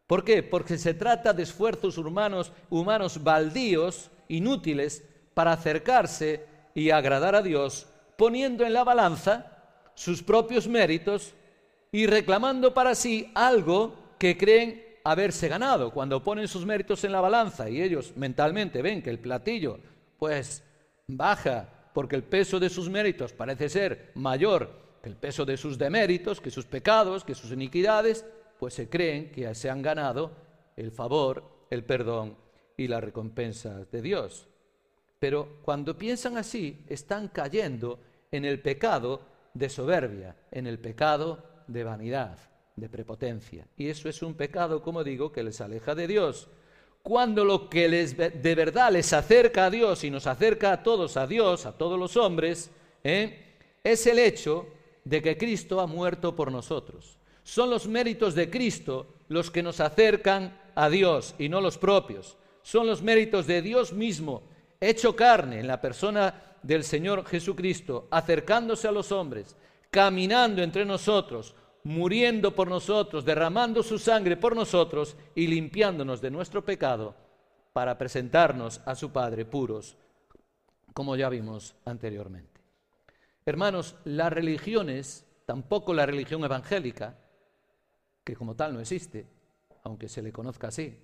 ¿Por 0.07 0.23
qué? 0.23 0.43
Porque 0.43 0.77
se 0.77 0.93
trata 0.93 1.33
de 1.33 1.43
esfuerzos 1.43 1.97
humanos, 1.97 2.51
humanos 2.69 3.23
baldíos, 3.23 4.11
inútiles, 4.27 5.03
para 5.33 5.53
acercarse 5.53 6.45
y 6.73 6.91
agradar 6.91 7.35
a 7.35 7.41
Dios, 7.41 7.87
poniendo 8.17 8.65
en 8.65 8.73
la 8.73 8.83
balanza 8.83 9.51
sus 9.95 10.21
propios 10.21 10.67
méritos 10.67 11.33
y 11.91 12.05
reclamando 12.05 12.73
para 12.73 12.93
sí 12.93 13.31
algo 13.33 13.95
que 14.19 14.37
creen 14.37 14.83
haberse 15.03 15.47
ganado. 15.47 15.91
Cuando 15.91 16.23
ponen 16.23 16.47
sus 16.47 16.65
méritos 16.65 17.03
en 17.03 17.11
la 17.11 17.21
balanza 17.21 17.69
y 17.69 17.81
ellos 17.81 18.13
mentalmente 18.15 18.81
ven 18.81 19.01
que 19.01 19.09
el 19.09 19.19
platillo 19.19 19.79
pues 20.17 20.63
baja 21.07 21.69
porque 21.93 22.15
el 22.15 22.23
peso 22.23 22.59
de 22.59 22.69
sus 22.69 22.89
méritos 22.89 23.31
parece 23.31 23.69
ser 23.69 24.11
mayor 24.15 24.85
que 25.01 25.09
el 25.09 25.15
peso 25.15 25.45
de 25.45 25.55
sus 25.55 25.77
deméritos, 25.77 26.41
que 26.41 26.49
sus 26.49 26.65
pecados, 26.65 27.23
que 27.23 27.35
sus 27.35 27.51
iniquidades, 27.51 28.25
pues 28.65 28.73
se 28.73 28.89
creen 28.89 29.31
que 29.31 29.53
se 29.53 29.69
han 29.69 29.83
ganado 29.83 30.31
el 30.75 30.89
favor, 30.89 31.67
el 31.69 31.83
perdón 31.83 32.35
y 32.75 32.87
la 32.87 32.99
recompensa 32.99 33.85
de 33.91 34.01
Dios. 34.01 34.47
Pero 35.19 35.59
cuando 35.61 35.95
piensan 35.95 36.35
así, 36.35 36.83
están 36.89 37.27
cayendo 37.27 37.99
en 38.31 38.43
el 38.43 38.59
pecado 38.59 39.21
de 39.53 39.69
soberbia, 39.69 40.35
en 40.49 40.65
el 40.65 40.79
pecado 40.79 41.43
de 41.67 41.83
vanidad 41.83 42.39
de 42.75 42.89
prepotencia. 42.89 43.67
Y 43.77 43.87
eso 43.87 44.09
es 44.09 44.23
un 44.23 44.33
pecado, 44.33 44.81
como 44.81 45.03
digo, 45.03 45.31
que 45.31 45.43
les 45.43 45.61
aleja 45.61 45.93
de 45.93 46.07
Dios. 46.07 46.47
Cuando 47.03 47.45
lo 47.45 47.69
que 47.69 47.87
les, 47.87 48.17
de 48.17 48.55
verdad 48.55 48.91
les 48.91 49.13
acerca 49.13 49.65
a 49.65 49.69
Dios 49.69 50.03
y 50.03 50.09
nos 50.09 50.25
acerca 50.25 50.71
a 50.71 50.81
todos 50.81 51.17
a 51.17 51.27
Dios, 51.27 51.67
a 51.67 51.77
todos 51.77 51.99
los 51.99 52.17
hombres, 52.17 52.71
¿eh? 53.03 53.57
es 53.83 54.07
el 54.07 54.17
hecho 54.17 54.65
de 55.03 55.21
que 55.21 55.37
Cristo 55.37 55.79
ha 55.81 55.85
muerto 55.85 56.35
por 56.35 56.51
nosotros. 56.51 57.19
Son 57.45 57.69
los 57.69 57.87
méritos 57.87 58.33
de 58.33 58.49
Cristo 58.49 59.05
los 59.27 59.51
que 59.51 59.61
nos 59.61 59.79
acercan 59.79 60.59
a 60.73 60.89
Dios 60.89 61.35
y 61.37 61.47
no 61.47 61.61
los 61.61 61.77
propios. 61.77 62.37
Son 62.63 62.87
los 62.87 63.03
méritos 63.03 63.45
de 63.45 63.61
Dios 63.61 63.93
mismo, 63.93 64.41
hecho 64.81 65.15
carne 65.15 65.59
en 65.59 65.67
la 65.67 65.79
persona 65.79 66.57
del 66.63 66.83
Señor 66.83 67.23
Jesucristo, 67.23 68.07
acercándose 68.09 68.87
a 68.87 68.91
los 68.91 69.11
hombres, 69.11 69.55
caminando 69.91 70.63
entre 70.63 70.85
nosotros, 70.85 71.53
muriendo 71.83 72.55
por 72.55 72.67
nosotros, 72.67 73.23
derramando 73.23 73.83
su 73.83 73.99
sangre 73.99 74.37
por 74.37 74.55
nosotros 74.55 75.15
y 75.35 75.45
limpiándonos 75.45 76.21
de 76.21 76.31
nuestro 76.31 76.65
pecado 76.65 77.13
para 77.73 77.95
presentarnos 77.95 78.81
a 78.85 78.95
su 78.95 79.11
Padre 79.11 79.45
puros, 79.45 79.95
como 80.95 81.15
ya 81.15 81.29
vimos 81.29 81.75
anteriormente. 81.85 82.59
Hermanos, 83.45 83.97
las 84.03 84.33
religiones, 84.33 85.27
tampoco 85.45 85.93
la 85.93 86.07
religión 86.07 86.43
evangélica, 86.43 87.19
que 88.25 88.35
como 88.35 88.55
tal 88.55 88.73
no 88.73 88.81
existe, 88.81 89.25
aunque 89.83 90.09
se 90.09 90.21
le 90.21 90.33
conozca 90.33 90.67
así, 90.67 90.99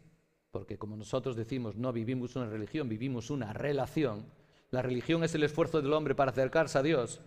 porque 0.52 0.78
como 0.78 0.98
nosotros 0.98 1.38
decimos, 1.38 1.78
no 1.78 1.94
vivimos 1.94 2.36
una 2.36 2.48
religión, 2.48 2.90
vivimos 2.90 3.30
una 3.30 3.54
relación, 3.54 4.26
la 4.72 4.82
religión 4.82 5.24
es 5.24 5.34
el 5.36 5.44
esfuerzo 5.44 5.82
del 5.82 5.94
hombre 5.94 6.16
para 6.16 6.32
acercarse 6.32 6.78
a 6.78 6.84
Dios 6.84 7.22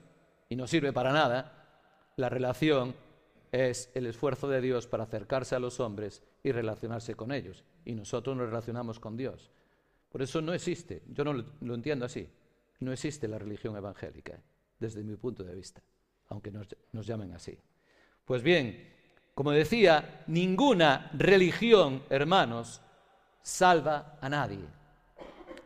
y 0.50 0.56
no 0.56 0.66
sirve 0.66 0.92
para 0.92 1.12
nada, 1.12 2.12
la 2.16 2.28
relación 2.28 2.94
es 3.52 3.90
el 3.94 4.06
esfuerzo 4.06 4.48
de 4.48 4.60
Dios 4.60 4.86
para 4.86 5.04
acercarse 5.04 5.54
a 5.54 5.60
los 5.60 5.78
hombres 5.78 6.22
y 6.42 6.52
relacionarse 6.52 7.14
con 7.14 7.30
ellos. 7.32 7.64
Y 7.84 7.94
nosotros 7.94 8.36
nos 8.36 8.46
relacionamos 8.46 8.98
con 8.98 9.16
Dios. 9.16 9.50
Por 10.08 10.22
eso 10.22 10.40
no 10.40 10.52
existe, 10.52 11.02
yo 11.08 11.24
no 11.24 11.32
lo, 11.32 11.74
entiendo 11.74 12.04
así, 12.04 12.28
no 12.80 12.92
existe 12.92 13.28
la 13.28 13.38
religión 13.38 13.76
evangélica. 13.76 14.42
desde 14.78 15.02
mi 15.02 15.16
punto 15.16 15.44
de 15.44 15.54
vista, 15.54 15.82
aunque 16.28 16.50
nos, 16.50 17.06
llamen 17.06 17.32
así. 17.32 17.58
Pues 18.24 18.42
bien, 18.42 18.93
como 19.34 19.50
decía, 19.50 20.22
ninguna 20.28 21.10
religión, 21.12 22.02
hermanos, 22.08 22.80
salva 23.42 24.16
a 24.20 24.28
nadie. 24.28 24.64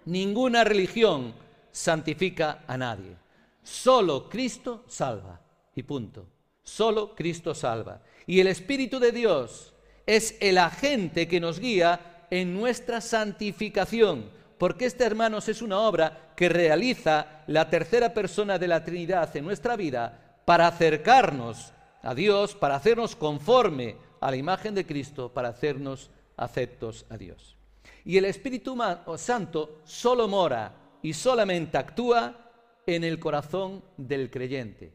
Ninguna 0.06 0.64
religión 0.64 1.34
santifica 1.70 2.64
a 2.66 2.78
nadie. 2.78 3.14
Solo 3.62 4.28
Cristo 4.30 4.84
salva. 4.88 5.40
Y 5.74 5.82
punto. 5.82 6.26
Solo 6.62 7.14
Cristo 7.14 7.54
salva. 7.54 8.00
Y 8.26 8.40
el 8.40 8.46
Espíritu 8.46 8.98
de 8.98 9.12
Dios 9.12 9.74
es 10.06 10.36
el 10.40 10.56
agente 10.56 11.28
que 11.28 11.40
nos 11.40 11.60
guía 11.60 12.26
en 12.30 12.54
nuestra 12.54 13.02
santificación. 13.02 14.30
Porque 14.56 14.86
este, 14.86 15.04
hermanos, 15.04 15.48
es 15.48 15.60
una 15.60 15.78
obra 15.78 16.32
que 16.34 16.48
realiza 16.48 17.42
la 17.46 17.68
tercera 17.68 18.14
persona 18.14 18.58
de 18.58 18.68
la 18.68 18.82
Trinidad 18.82 19.36
en 19.36 19.44
nuestra 19.44 19.76
vida 19.76 20.40
para 20.46 20.66
acercarnos 20.66 21.72
a 22.08 22.14
Dios, 22.14 22.54
para 22.54 22.76
hacernos 22.76 23.14
conforme 23.14 23.96
a 24.20 24.30
la 24.30 24.36
imagen 24.38 24.74
de 24.74 24.86
Cristo, 24.86 25.30
para 25.30 25.50
hacernos 25.50 26.10
aceptos 26.38 27.04
a 27.10 27.18
Dios. 27.18 27.58
Y 28.02 28.16
el 28.16 28.24
Espíritu 28.24 28.78
Santo 29.18 29.80
solo 29.84 30.26
mora 30.26 30.74
y 31.02 31.12
solamente 31.12 31.76
actúa 31.76 32.50
en 32.86 33.04
el 33.04 33.18
corazón 33.18 33.84
del 33.98 34.30
creyente, 34.30 34.94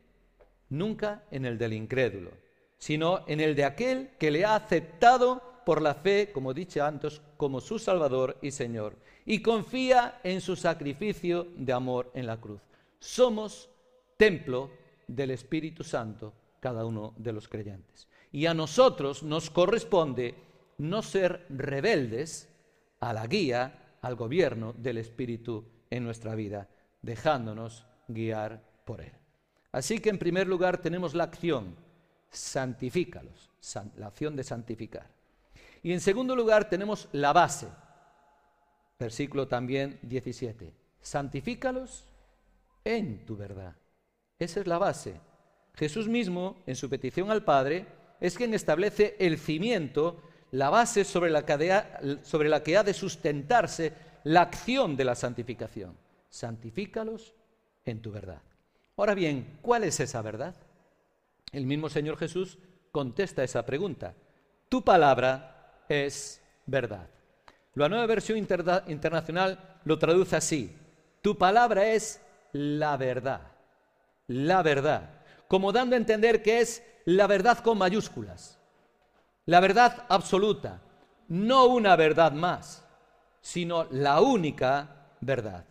nunca 0.69 1.23
en 1.29 1.45
el 1.45 1.59
del 1.59 1.73
incrédulo, 1.73 2.31
sino 2.79 3.23
en 3.27 3.39
el 3.41 3.55
de 3.55 3.65
aquel 3.65 4.09
que 4.17 4.31
le 4.31 4.43
ha 4.43 4.55
aceptado 4.55 5.61
por 5.67 5.83
la 5.83 5.93
fe, 5.93 6.31
como 6.33 6.51
dije 6.51 6.81
antes, 6.81 7.21
como 7.37 7.61
su 7.61 7.77
Salvador 7.77 8.39
y 8.41 8.49
Señor, 8.49 8.97
y 9.23 9.43
confía 9.43 10.19
en 10.23 10.41
su 10.41 10.55
sacrificio 10.55 11.47
de 11.55 11.73
amor 11.73 12.09
en 12.15 12.25
la 12.25 12.41
cruz. 12.41 12.61
Somos 12.97 13.69
templo 14.17 14.71
del 15.07 15.29
Espíritu 15.29 15.83
Santo, 15.83 16.33
cada 16.63 16.85
uno 16.85 17.13
de 17.17 17.33
los 17.33 17.49
creyentes. 17.49 18.07
Y 18.31 18.45
a 18.45 18.53
nosotros 18.53 19.21
nos 19.21 19.49
corresponde 19.49 20.33
no 20.77 21.01
ser 21.01 21.45
rebeldes 21.49 22.47
a 23.01 23.11
la 23.11 23.27
guía, 23.27 23.97
al 24.01 24.15
gobierno 24.15 24.71
del 24.77 24.97
Espíritu 24.97 25.65
en 25.89 26.05
nuestra 26.05 26.35
vida, 26.35 26.69
dejándonos 27.01 27.85
guiar 28.07 28.63
por 28.85 29.01
Él. 29.01 29.11
Así 29.73 29.99
que 29.99 30.09
en 30.09 30.17
primer 30.17 30.47
lugar 30.47 30.77
tenemos 30.77 31.13
la 31.13 31.25
acción, 31.25 31.75
santifícalos, 32.29 33.49
la 33.97 34.07
acción 34.07 34.37
de 34.37 34.45
santificar. 34.45 35.09
Y 35.81 35.91
en 35.91 35.99
segundo 35.99 36.33
lugar 36.33 36.69
tenemos 36.69 37.09
la 37.11 37.33
base, 37.33 37.67
versículo 38.97 39.49
también 39.49 39.99
17, 40.01 40.73
santifícalos 41.01 42.05
en 42.85 43.25
tu 43.25 43.35
verdad. 43.35 43.75
Esa 44.39 44.61
es 44.61 44.67
la 44.67 44.77
base. 44.77 45.19
Jesús 45.75 46.07
mismo, 46.07 46.61
en 46.65 46.75
su 46.75 46.89
petición 46.89 47.31
al 47.31 47.43
Padre, 47.43 47.85
es 48.19 48.37
quien 48.37 48.53
establece 48.53 49.15
el 49.19 49.37
cimiento, 49.37 50.21
la 50.51 50.69
base 50.69 51.03
sobre 51.03 51.31
la 51.31 51.43
que 51.45 52.77
ha 52.77 52.83
de 52.83 52.93
sustentarse 52.93 53.93
la 54.23 54.41
acción 54.41 54.95
de 54.95 55.03
la 55.03 55.15
santificación. 55.15 55.97
Santifícalos 56.29 57.33
en 57.85 58.01
tu 58.01 58.11
verdad. 58.11 58.41
Ahora 58.95 59.15
bien, 59.15 59.57
¿cuál 59.61 59.83
es 59.83 59.99
esa 59.99 60.21
verdad? 60.21 60.55
El 61.51 61.65
mismo 61.65 61.89
Señor 61.89 62.17
Jesús 62.17 62.57
contesta 62.91 63.43
esa 63.43 63.65
pregunta. 63.65 64.13
Tu 64.69 64.83
palabra 64.83 65.83
es 65.89 66.41
verdad. 66.65 67.09
La 67.75 67.89
nueva 67.89 68.05
versión 68.05 68.37
internacional 68.37 69.79
lo 69.83 69.97
traduce 69.97 70.35
así. 70.35 70.75
Tu 71.21 71.37
palabra 71.37 71.87
es 71.87 72.21
la 72.51 72.95
verdad. 72.97 73.41
La 74.27 74.61
verdad. 74.61 75.22
Como 75.47 75.71
dando 75.71 75.95
a 75.95 75.97
entender 75.97 76.41
que 76.41 76.59
es 76.61 76.83
la 77.05 77.27
verdad 77.27 77.59
con 77.59 77.77
mayúsculas. 77.77 78.59
La 79.45 79.59
verdad 79.59 80.05
absoluta. 80.09 80.81
No 81.27 81.65
una 81.65 81.95
verdad 81.95 82.31
más, 82.31 82.85
sino 83.41 83.85
la 83.91 84.21
única 84.21 85.07
verdad. 85.21 85.65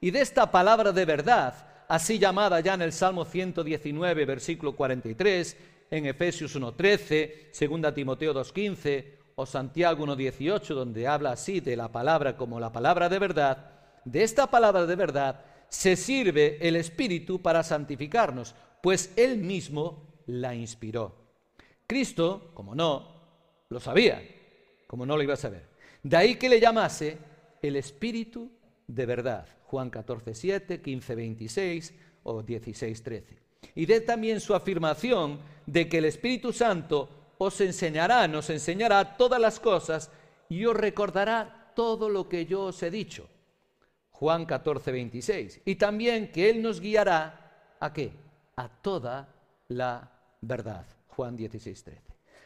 Y 0.00 0.10
de 0.10 0.20
esta 0.20 0.50
palabra 0.50 0.92
de 0.92 1.04
verdad, 1.04 1.54
así 1.88 2.18
llamada 2.18 2.60
ya 2.60 2.74
en 2.74 2.82
el 2.82 2.92
Salmo 2.92 3.24
119, 3.24 4.24
versículo 4.24 4.76
43, 4.76 5.56
en 5.90 6.06
Efesios 6.06 6.56
1.13, 6.56 7.68
2 7.82 7.94
Timoteo 7.94 8.34
2.15 8.34 9.04
o 9.36 9.46
Santiago 9.46 10.06
1.18, 10.06 10.74
donde 10.74 11.06
habla 11.06 11.32
así 11.32 11.60
de 11.60 11.76
la 11.76 11.88
palabra 11.88 12.36
como 12.36 12.58
la 12.58 12.72
palabra 12.72 13.08
de 13.08 13.18
verdad, 13.18 13.70
de 14.04 14.22
esta 14.22 14.48
palabra 14.48 14.86
de 14.86 14.96
verdad 14.96 15.40
se 15.68 15.96
sirve 15.96 16.58
el 16.66 16.76
Espíritu 16.76 17.42
para 17.42 17.62
santificarnos, 17.62 18.54
pues 18.82 19.12
Él 19.16 19.38
mismo 19.38 20.22
la 20.26 20.54
inspiró. 20.54 21.14
Cristo, 21.86 22.50
como 22.54 22.74
no, 22.74 23.16
lo 23.68 23.80
sabía, 23.80 24.22
como 24.86 25.06
no 25.06 25.16
lo 25.16 25.22
iba 25.22 25.34
a 25.34 25.38
saber. 25.38 25.68
De 26.02 26.16
ahí 26.16 26.36
que 26.36 26.48
le 26.48 26.60
llamase 26.60 27.18
el 27.62 27.76
Espíritu 27.76 28.50
de 28.86 29.06
verdad. 29.06 29.46
Juan 29.64 29.90
14, 29.90 30.34
7, 30.34 30.80
15, 30.80 31.14
26 31.14 31.94
o 32.24 32.42
16, 32.42 33.02
13. 33.02 33.38
Y 33.74 33.86
de 33.86 34.00
también 34.00 34.40
su 34.40 34.54
afirmación 34.54 35.40
de 35.66 35.88
que 35.88 35.98
el 35.98 36.04
Espíritu 36.04 36.52
Santo 36.52 37.34
os 37.38 37.60
enseñará, 37.60 38.26
nos 38.28 38.50
enseñará 38.50 39.16
todas 39.16 39.40
las 39.40 39.60
cosas 39.60 40.10
y 40.48 40.64
os 40.64 40.76
recordará 40.76 41.72
todo 41.74 42.08
lo 42.08 42.28
que 42.28 42.46
yo 42.46 42.64
os 42.64 42.82
he 42.82 42.90
dicho. 42.90 43.28
Juan 44.10 44.46
14, 44.46 44.92
26. 44.92 45.60
Y 45.64 45.74
también 45.74 46.32
que 46.32 46.48
Él 46.48 46.62
nos 46.62 46.80
guiará 46.80 47.76
a 47.80 47.92
qué? 47.92 48.12
A 48.56 48.68
toda 48.68 49.28
la 49.68 50.10
verdad. 50.40 50.86
Juan 51.08 51.36
16, 51.36 51.84
13. 51.84 52.02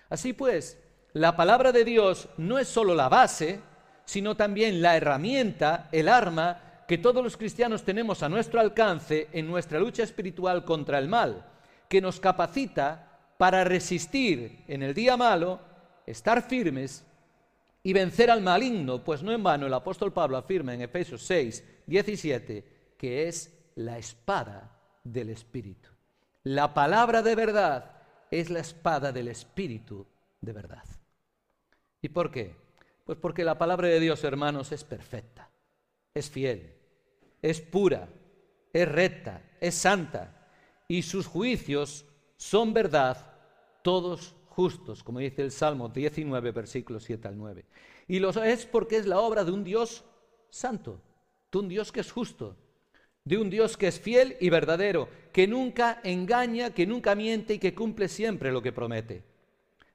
Así 0.08 0.32
pues, 0.32 0.78
la 1.12 1.36
palabra 1.36 1.72
de 1.72 1.84
Dios 1.84 2.28
no 2.36 2.58
es 2.58 2.68
solo 2.68 2.94
la 2.94 3.08
base, 3.08 3.60
sino 4.04 4.36
también 4.36 4.82
la 4.82 4.96
herramienta, 4.96 5.88
el 5.92 6.08
arma 6.08 6.84
que 6.88 6.98
todos 6.98 7.22
los 7.22 7.36
cristianos 7.36 7.84
tenemos 7.84 8.22
a 8.22 8.28
nuestro 8.28 8.60
alcance 8.60 9.28
en 9.32 9.46
nuestra 9.46 9.78
lucha 9.78 10.02
espiritual 10.02 10.64
contra 10.64 10.98
el 10.98 11.06
mal, 11.06 11.46
que 11.88 12.00
nos 12.00 12.18
capacita 12.18 13.20
para 13.38 13.62
resistir 13.62 14.64
en 14.66 14.82
el 14.82 14.94
día 14.94 15.16
malo, 15.16 15.60
estar 16.06 16.42
firmes 16.42 17.04
y 17.84 17.92
vencer 17.92 18.30
al 18.30 18.42
maligno, 18.42 19.04
pues 19.04 19.22
no 19.22 19.30
en 19.30 19.42
vano 19.42 19.66
el 19.66 19.74
apóstol 19.74 20.12
Pablo 20.12 20.36
afirma 20.36 20.74
en 20.74 20.82
Efesios 20.82 21.22
6, 21.22 21.64
17, 21.86 22.94
que 22.98 23.28
es 23.28 23.56
la 23.76 23.96
espada 23.96 24.76
del 25.04 25.30
Espíritu. 25.30 25.88
La 26.42 26.72
palabra 26.72 27.22
de 27.22 27.34
verdad 27.34 28.02
es 28.30 28.48
la 28.48 28.60
espada 28.60 29.12
del 29.12 29.28
Espíritu 29.28 30.06
de 30.40 30.52
verdad. 30.52 30.84
¿Y 32.00 32.08
por 32.08 32.30
qué? 32.30 32.56
Pues 33.04 33.18
porque 33.18 33.44
la 33.44 33.58
palabra 33.58 33.88
de 33.88 34.00
Dios, 34.00 34.24
hermanos, 34.24 34.72
es 34.72 34.84
perfecta, 34.84 35.50
es 36.14 36.30
fiel, 36.30 36.74
es 37.42 37.60
pura, 37.60 38.08
es 38.72 38.88
recta, 38.88 39.42
es 39.60 39.74
santa, 39.74 40.48
y 40.88 41.02
sus 41.02 41.26
juicios 41.26 42.06
son 42.36 42.72
verdad, 42.72 43.34
todos 43.82 44.34
justos, 44.48 45.02
como 45.02 45.18
dice 45.18 45.42
el 45.42 45.50
Salmo 45.50 45.88
19, 45.88 46.52
versículos 46.52 47.04
7 47.04 47.28
al 47.28 47.36
9. 47.36 47.66
Y 48.08 48.18
lo 48.18 48.30
es 48.30 48.64
porque 48.64 48.96
es 48.96 49.06
la 49.06 49.20
obra 49.20 49.44
de 49.44 49.50
un 49.50 49.62
Dios 49.62 50.04
santo, 50.48 51.02
de 51.52 51.58
un 51.58 51.68
Dios 51.68 51.92
que 51.92 52.00
es 52.00 52.10
justo, 52.10 52.56
de 53.30 53.38
un 53.38 53.48
Dios 53.48 53.78
que 53.78 53.86
es 53.86 53.98
fiel 53.98 54.36
y 54.40 54.50
verdadero, 54.50 55.08
que 55.32 55.48
nunca 55.48 56.00
engaña, 56.04 56.74
que 56.74 56.86
nunca 56.86 57.14
miente 57.14 57.54
y 57.54 57.58
que 57.58 57.74
cumple 57.74 58.08
siempre 58.08 58.52
lo 58.52 58.60
que 58.60 58.72
promete. 58.72 59.22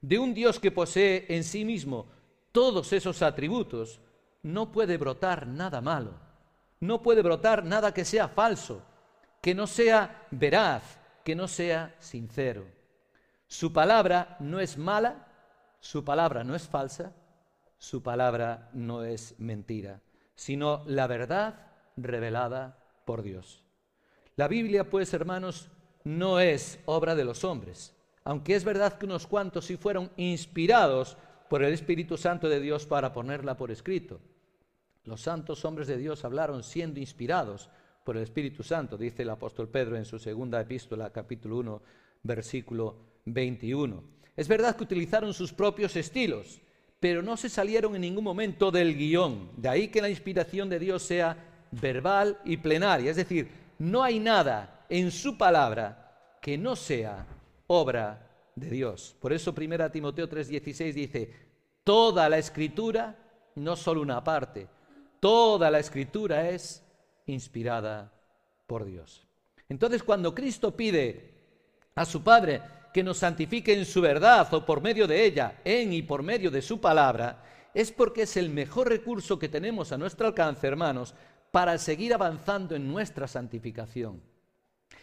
De 0.00 0.18
un 0.18 0.34
Dios 0.34 0.58
que 0.58 0.72
posee 0.72 1.26
en 1.28 1.44
sí 1.44 1.64
mismo 1.64 2.06
todos 2.50 2.92
esos 2.92 3.22
atributos, 3.22 4.00
no 4.42 4.72
puede 4.72 4.96
brotar 4.96 5.46
nada 5.46 5.80
malo 5.80 6.26
no 6.80 7.02
puede 7.02 7.22
brotar 7.22 7.64
nada 7.64 7.92
que 7.94 8.04
sea 8.04 8.28
falso, 8.28 8.82
que 9.40 9.54
no 9.54 9.66
sea 9.66 10.26
veraz, 10.30 10.98
que 11.24 11.34
no 11.34 11.48
sea 11.48 11.94
sincero. 11.98 12.66
Su 13.46 13.72
palabra 13.72 14.36
no 14.40 14.60
es 14.60 14.76
mala, 14.76 15.26
su 15.80 16.04
palabra 16.04 16.44
no 16.44 16.54
es 16.54 16.68
falsa, 16.68 17.12
su 17.78 18.02
palabra 18.02 18.70
no 18.72 19.04
es 19.04 19.38
mentira, 19.38 20.00
sino 20.34 20.82
la 20.86 21.06
verdad 21.06 21.72
revelada 21.96 22.78
por 23.06 23.22
Dios. 23.22 23.64
La 24.36 24.48
Biblia, 24.48 24.90
pues, 24.90 25.14
hermanos, 25.14 25.70
no 26.04 26.40
es 26.40 26.78
obra 26.84 27.14
de 27.14 27.24
los 27.24 27.42
hombres, 27.44 27.94
aunque 28.22 28.54
es 28.54 28.64
verdad 28.64 28.98
que 28.98 29.06
unos 29.06 29.26
cuantos 29.26 29.64
sí 29.64 29.78
fueron 29.78 30.10
inspirados 30.18 31.16
por 31.48 31.62
el 31.62 31.72
Espíritu 31.72 32.18
Santo 32.18 32.50
de 32.50 32.60
Dios 32.60 32.84
para 32.84 33.14
ponerla 33.14 33.56
por 33.56 33.70
escrito. 33.70 34.20
Los 35.04 35.22
santos 35.22 35.64
hombres 35.64 35.88
de 35.88 35.96
Dios 35.96 36.24
hablaron 36.24 36.62
siendo 36.62 37.00
inspirados 37.00 37.70
por 38.04 38.16
el 38.16 38.24
Espíritu 38.24 38.62
Santo, 38.62 38.98
dice 38.98 39.22
el 39.22 39.30
apóstol 39.30 39.68
Pedro 39.68 39.96
en 39.96 40.04
su 40.04 40.18
segunda 40.18 40.60
epístola, 40.60 41.10
capítulo 41.10 41.58
1, 41.58 41.82
versículo 42.24 42.96
21. 43.24 44.02
Es 44.36 44.48
verdad 44.48 44.76
que 44.76 44.84
utilizaron 44.84 45.32
sus 45.32 45.52
propios 45.52 45.96
estilos, 45.96 46.60
pero 47.00 47.22
no 47.22 47.36
se 47.36 47.48
salieron 47.48 47.94
en 47.94 48.02
ningún 48.02 48.24
momento 48.24 48.70
del 48.70 48.96
guion. 48.96 49.50
De 49.56 49.68
ahí 49.68 49.88
que 49.88 50.02
la 50.02 50.10
inspiración 50.10 50.68
de 50.68 50.78
Dios 50.78 51.02
sea 51.02 51.55
verbal 51.80 52.38
y 52.44 52.56
plenaria. 52.56 53.10
Es 53.10 53.16
decir, 53.16 53.48
no 53.78 54.02
hay 54.02 54.18
nada 54.18 54.84
en 54.88 55.10
su 55.10 55.36
palabra 55.36 56.38
que 56.40 56.56
no 56.56 56.76
sea 56.76 57.26
obra 57.66 58.26
de 58.54 58.70
Dios. 58.70 59.16
Por 59.20 59.32
eso 59.32 59.52
1 59.52 59.90
Timoteo 59.90 60.28
3:16 60.28 60.92
dice, 60.92 61.30
toda 61.84 62.28
la 62.28 62.38
escritura, 62.38 63.16
no 63.56 63.76
solo 63.76 64.00
una 64.00 64.22
parte, 64.22 64.68
toda 65.20 65.70
la 65.70 65.78
escritura 65.78 66.48
es 66.48 66.82
inspirada 67.26 68.12
por 68.66 68.84
Dios. 68.84 69.26
Entonces 69.68 70.02
cuando 70.02 70.34
Cristo 70.34 70.76
pide 70.76 71.34
a 71.94 72.04
su 72.04 72.22
Padre 72.22 72.62
que 72.92 73.02
nos 73.02 73.18
santifique 73.18 73.74
en 73.74 73.84
su 73.84 74.00
verdad 74.00 74.52
o 74.54 74.64
por 74.64 74.80
medio 74.80 75.06
de 75.06 75.24
ella, 75.24 75.60
en 75.64 75.92
y 75.92 76.02
por 76.02 76.22
medio 76.22 76.50
de 76.50 76.62
su 76.62 76.80
palabra, 76.80 77.42
es 77.74 77.92
porque 77.92 78.22
es 78.22 78.38
el 78.38 78.48
mejor 78.48 78.88
recurso 78.88 79.38
que 79.38 79.50
tenemos 79.50 79.92
a 79.92 79.98
nuestro 79.98 80.26
alcance, 80.26 80.66
hermanos, 80.66 81.14
para 81.50 81.78
seguir 81.78 82.12
avanzando 82.12 82.74
en 82.74 82.88
nuestra 82.88 83.26
santificación. 83.28 84.22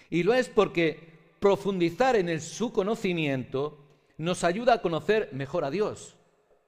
Y 0.10 0.23
lo 0.23 0.34
es 0.34 0.49
porque 0.49 1.36
profundizar 1.39 2.15
en 2.15 2.29
el, 2.29 2.41
su 2.41 2.71
conocimiento 2.71 3.79
nos 4.17 4.43
ayuda 4.43 4.73
a 4.75 4.82
conocer 4.82 5.29
mejor 5.34 5.65
a 5.65 5.71
Dios, 5.71 6.15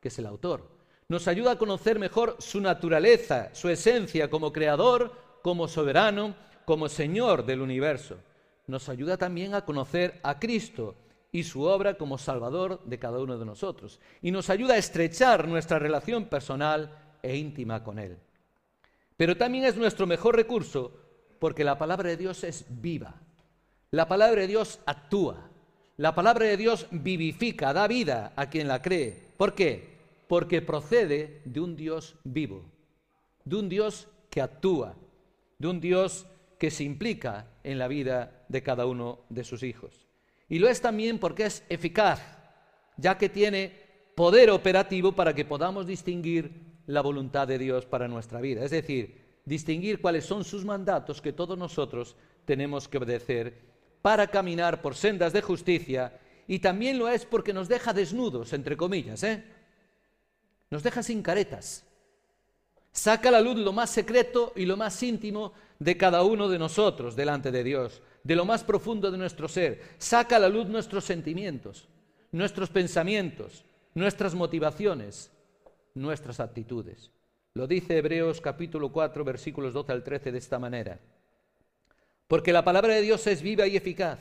que 0.02 0.08
es 0.08 0.20
el 0.20 0.26
autor. 0.26 0.70
Nos 1.08 1.28
ayuda 1.28 1.52
a 1.52 1.58
conocer 1.58 2.00
mejor 2.00 2.36
su 2.40 2.60
naturaleza, 2.60 3.54
su 3.54 3.70
esencia 3.70 4.30
como 4.30 4.52
creador, 4.52 5.14
como 5.44 5.68
soberano, 5.68 6.36
como 6.66 6.90
Señor 6.90 7.46
del 7.46 7.62
universo. 7.62 8.18
Nos 8.68 8.90
ayuda 8.90 9.18
también 9.18 9.54
a 9.54 9.64
conocer 9.64 10.20
a 10.24 10.40
Cristo, 10.40 10.96
y 11.36 11.44
su 11.44 11.64
obra 11.64 11.96
como 11.96 12.18
Salvador 12.18 12.80
de 12.86 12.98
cada 12.98 13.20
uno 13.20 13.38
de 13.38 13.46
nosotros. 13.46 14.00
Y 14.22 14.32
nos 14.32 14.50
ayuda 14.50 14.76
a 14.76 14.78
estrechar 14.78 15.50
nuestra 15.50 15.78
relación 15.80 16.30
personal 16.30 16.98
e 17.22 17.36
íntima 17.36 17.84
con 17.84 18.00
Él. 18.00 18.18
Pero 19.18 19.38
también 19.38 19.66
es 19.66 19.76
nuestro 19.78 20.08
mejor 20.08 20.36
recurso 20.36 20.92
porque 21.40 21.64
la 21.64 21.78
palabra 21.78 22.10
de 22.10 22.18
Dios 22.18 22.44
es 22.44 22.66
viva. 22.70 23.22
La 23.92 24.08
palabra 24.08 24.42
de 24.42 24.48
Dios 24.48 24.80
actúa. 24.86 25.50
La 25.98 26.14
palabra 26.14 26.46
de 26.46 26.58
Dios 26.58 26.88
vivifica, 26.92 27.72
da 27.72 27.88
vida 27.88 28.34
a 28.36 28.50
quien 28.50 28.68
la 28.68 28.82
cree. 28.82 29.18
¿Por 29.38 29.56
qué? 29.56 29.96
Porque 30.28 30.62
procede 30.62 31.42
de 31.46 31.60
un 31.62 31.76
Dios 31.76 32.16
vivo, 32.24 32.66
de 33.46 33.56
un 33.56 33.70
Dios 33.70 34.08
que 34.30 34.42
actúa, 34.42 34.96
de 35.58 35.68
un 35.68 35.80
Dios 35.80 36.26
que 36.58 36.72
se 36.72 36.84
implica 36.84 37.48
en 37.64 37.80
la 37.80 37.88
vida 37.88 38.44
de 38.50 38.64
cada 38.64 38.86
uno 38.86 39.20
de 39.30 39.44
sus 39.44 39.64
hijos. 39.64 40.08
Y 40.50 40.60
lo 40.60 40.68
es 40.68 40.82
también 40.82 41.20
porque 41.20 41.46
es 41.46 41.64
eficaz, 41.70 42.22
ya 42.98 43.18
que 43.18 43.30
tiene 43.30 43.72
poder 44.16 44.50
operativo 44.50 45.14
para 45.14 45.34
que 45.34 45.46
podamos 45.46 45.88
distinguir 45.88 46.65
la 46.88 47.02
voluntad 47.02 47.48
de 47.48 47.58
Dios 47.58 47.86
para 47.86 48.08
nuestra 48.08 48.42
vida. 48.42 48.64
Es 48.64 48.72
decir, 48.72 49.24
distinguir 49.46 50.02
cuáles 50.02 50.26
son 50.26 50.44
sus 50.44 50.66
mandatos 50.66 51.22
que 51.22 51.34
todos 51.34 51.58
nosotros 51.58 52.16
tenemos 52.46 52.88
que 52.88 52.98
obedecer 52.98 53.54
para 54.02 54.28
caminar 54.28 54.82
por 54.82 54.96
sendas 54.96 55.34
de 55.34 55.42
justicia 55.42 56.20
y 56.48 56.60
también 56.60 57.00
lo 57.00 57.10
es 57.10 57.26
porque 57.26 57.54
nos 57.54 57.68
deja 57.68 57.94
desnudos, 57.94 58.54
entre 58.54 58.78
comillas, 58.78 59.24
¿eh? 59.24 59.44
Nos 60.70 60.84
deja 60.84 61.02
sin 61.02 61.22
caretas. 61.22 61.84
Saca 62.92 63.30
a 63.30 63.32
la 63.32 63.42
luz 63.42 63.58
lo 63.58 63.74
más 63.74 63.90
secreto 63.90 64.54
y 64.56 64.66
lo 64.66 64.78
más 64.78 65.02
íntimo 65.02 65.54
de 65.80 65.98
cada 65.98 66.24
uno 66.24 66.48
de 66.48 66.60
nosotros 66.60 67.16
delante 67.16 67.52
de 67.52 67.64
Dios 67.64 68.02
de 68.26 68.36
lo 68.36 68.44
más 68.44 68.64
profundo 68.64 69.12
de 69.12 69.20
nuestro 69.20 69.48
ser. 69.48 69.82
Saca 70.00 70.38
a 70.38 70.40
la 70.40 70.50
luz 70.50 70.68
nuestros 70.68 71.06
sentimientos, 71.06 71.88
nuestros 72.32 72.70
pensamientos, 72.70 73.64
nuestras 73.94 74.34
motivaciones, 74.34 75.32
nuestras 75.96 76.40
actitudes. 76.40 77.10
Lo 77.56 77.66
dice 77.66 77.98
Hebreos 77.98 78.42
capítulo 78.42 78.92
4 78.92 79.24
versículos 79.24 79.74
12 79.74 79.92
al 79.92 80.04
13 80.04 80.32
de 80.32 80.38
esta 80.38 80.60
manera. 80.60 81.00
Porque 82.28 82.54
la 82.54 82.64
palabra 82.64 82.94
de 82.94 83.02
Dios 83.02 83.26
es 83.28 83.42
viva 83.42 83.66
y 83.66 83.76
eficaz, 83.76 84.20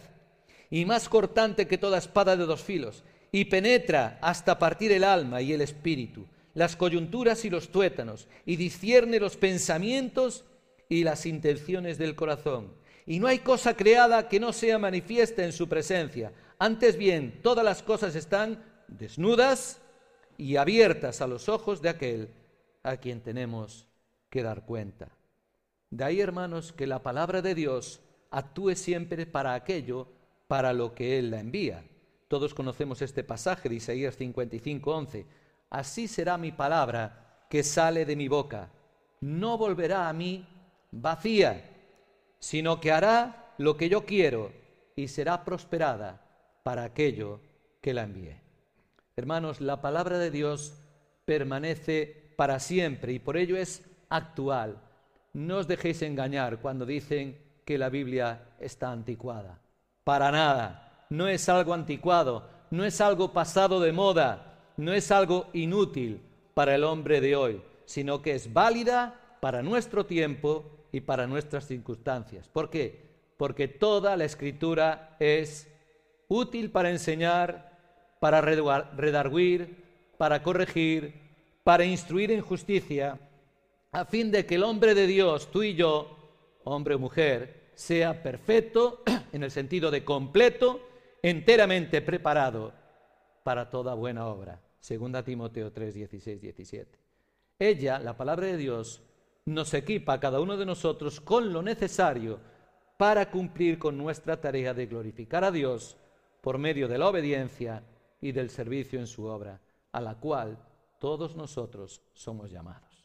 y 0.70 0.86
más 0.86 1.08
cortante 1.08 1.66
que 1.66 1.76
toda 1.78 1.98
espada 1.98 2.36
de 2.36 2.46
dos 2.46 2.62
filos, 2.62 3.04
y 3.32 3.44
penetra 3.44 4.18
hasta 4.22 4.58
partir 4.58 4.92
el 4.92 5.04
alma 5.04 5.42
y 5.42 5.52
el 5.52 5.60
espíritu, 5.60 6.26
las 6.54 6.76
coyunturas 6.76 7.44
y 7.44 7.50
los 7.50 7.68
tuétanos, 7.68 8.28
y 8.46 8.56
discierne 8.56 9.20
los 9.20 9.36
pensamientos 9.36 10.44
y 10.88 11.04
las 11.04 11.26
intenciones 11.26 11.98
del 11.98 12.14
corazón 12.14 12.72
y 13.06 13.20
no 13.20 13.26
hay 13.26 13.38
cosa 13.40 13.76
creada 13.76 14.28
que 14.28 14.40
no 14.40 14.52
sea 14.52 14.78
manifiesta 14.78 15.44
en 15.44 15.52
su 15.52 15.68
presencia. 15.68 16.32
Antes 16.58 16.96
bien, 16.96 17.40
todas 17.42 17.64
las 17.64 17.82
cosas 17.82 18.14
están 18.14 18.62
desnudas 18.88 19.80
y 20.38 20.56
abiertas 20.56 21.20
a 21.20 21.26
los 21.26 21.48
ojos 21.48 21.80
de 21.82 21.88
aquel 21.88 22.28
a 22.82 22.96
quien 22.96 23.20
tenemos 23.20 23.86
que 24.30 24.42
dar 24.42 24.64
cuenta. 24.64 25.08
De 25.90 26.04
ahí, 26.04 26.20
hermanos, 26.20 26.72
que 26.72 26.86
la 26.86 27.02
palabra 27.02 27.40
de 27.40 27.54
Dios 27.54 28.00
actúe 28.30 28.74
siempre 28.74 29.26
para 29.26 29.54
aquello 29.54 30.08
para 30.48 30.72
lo 30.72 30.94
que 30.94 31.18
Él 31.18 31.30
la 31.30 31.40
envía. 31.40 31.84
Todos 32.28 32.54
conocemos 32.54 33.00
este 33.00 33.22
pasaje 33.22 33.68
de 33.68 33.76
Isaías 33.76 34.16
55, 34.16 34.94
11. 34.94 35.26
Así 35.70 36.08
será 36.08 36.36
mi 36.36 36.52
palabra 36.52 37.46
que 37.48 37.62
sale 37.62 38.04
de 38.04 38.16
mi 38.16 38.28
boca. 38.28 38.70
No 39.20 39.56
volverá 39.56 40.08
a 40.08 40.12
mí 40.12 40.46
vacía 40.90 41.70
sino 42.44 42.78
que 42.78 42.92
hará 42.92 43.54
lo 43.56 43.78
que 43.78 43.88
yo 43.88 44.04
quiero 44.04 44.52
y 44.96 45.08
será 45.08 45.46
prosperada 45.46 46.20
para 46.62 46.84
aquello 46.84 47.40
que 47.80 47.94
la 47.94 48.02
envíe. 48.02 48.43
Hermanos, 49.16 49.60
la 49.60 49.80
palabra 49.80 50.18
de 50.18 50.30
Dios 50.30 50.74
permanece 51.24 52.32
para 52.36 52.58
siempre 52.58 53.12
y 53.12 53.18
por 53.18 53.36
ello 53.36 53.56
es 53.56 53.84
actual. 54.08 54.80
No 55.32 55.58
os 55.58 55.68
dejéis 55.68 56.02
engañar 56.02 56.58
cuando 56.58 56.84
dicen 56.84 57.38
que 57.64 57.78
la 57.78 57.88
Biblia 57.88 58.56
está 58.58 58.90
anticuada. 58.90 59.60
Para 60.02 60.30
nada. 60.30 61.06
No 61.10 61.28
es 61.28 61.48
algo 61.48 61.74
anticuado, 61.74 62.48
no 62.70 62.84
es 62.84 63.00
algo 63.00 63.32
pasado 63.32 63.78
de 63.78 63.92
moda, 63.92 64.58
no 64.76 64.92
es 64.92 65.10
algo 65.12 65.48
inútil 65.52 66.20
para 66.54 66.74
el 66.74 66.82
hombre 66.82 67.20
de 67.20 67.36
hoy, 67.36 67.62
sino 67.84 68.20
que 68.20 68.34
es 68.34 68.52
válida 68.52 69.20
para 69.40 69.62
nuestro 69.62 70.06
tiempo 70.06 70.64
y 70.90 71.00
para 71.02 71.26
nuestras 71.26 71.66
circunstancias. 71.66 72.48
¿Por 72.48 72.70
qué? 72.70 73.04
Porque 73.36 73.68
toda 73.68 74.16
la 74.16 74.24
escritura 74.24 75.16
es 75.20 75.68
útil 76.28 76.70
para 76.70 76.90
enseñar, 76.90 77.73
para 78.24 78.40
redarguir, 78.40 79.84
para 80.16 80.42
corregir, 80.42 81.12
para 81.62 81.84
instruir 81.84 82.30
en 82.30 82.40
justicia, 82.40 83.20
a 83.92 84.06
fin 84.06 84.30
de 84.30 84.46
que 84.46 84.54
el 84.54 84.62
hombre 84.62 84.94
de 84.94 85.06
Dios, 85.06 85.50
tú 85.50 85.62
y 85.62 85.74
yo, 85.74 86.16
hombre 86.64 86.94
o 86.94 86.98
mujer, 86.98 87.72
sea 87.74 88.22
perfecto 88.22 89.02
en 89.34 89.42
el 89.42 89.50
sentido 89.50 89.90
de 89.90 90.06
completo, 90.06 90.80
enteramente 91.22 92.00
preparado 92.00 92.72
para 93.42 93.68
toda 93.68 93.92
buena 93.92 94.26
obra. 94.26 94.58
Segunda 94.80 95.22
Timoteo 95.22 95.70
3, 95.70 95.92
16, 95.92 96.40
17. 96.40 96.98
Ella, 97.58 97.98
la 97.98 98.16
palabra 98.16 98.46
de 98.46 98.56
Dios, 98.56 99.02
nos 99.44 99.74
equipa 99.74 100.14
a 100.14 100.20
cada 100.20 100.40
uno 100.40 100.56
de 100.56 100.64
nosotros 100.64 101.20
con 101.20 101.52
lo 101.52 101.60
necesario 101.60 102.40
para 102.96 103.30
cumplir 103.30 103.78
con 103.78 103.98
nuestra 103.98 104.40
tarea 104.40 104.72
de 104.72 104.86
glorificar 104.86 105.44
a 105.44 105.50
Dios 105.50 105.98
por 106.40 106.56
medio 106.56 106.88
de 106.88 106.96
la 106.96 107.10
obediencia 107.10 107.82
y 108.24 108.32
del 108.32 108.48
servicio 108.48 108.98
en 108.98 109.06
su 109.06 109.26
obra, 109.26 109.60
a 109.92 110.00
la 110.00 110.14
cual 110.14 110.56
todos 110.98 111.36
nosotros 111.36 112.00
somos 112.14 112.50
llamados. 112.50 113.04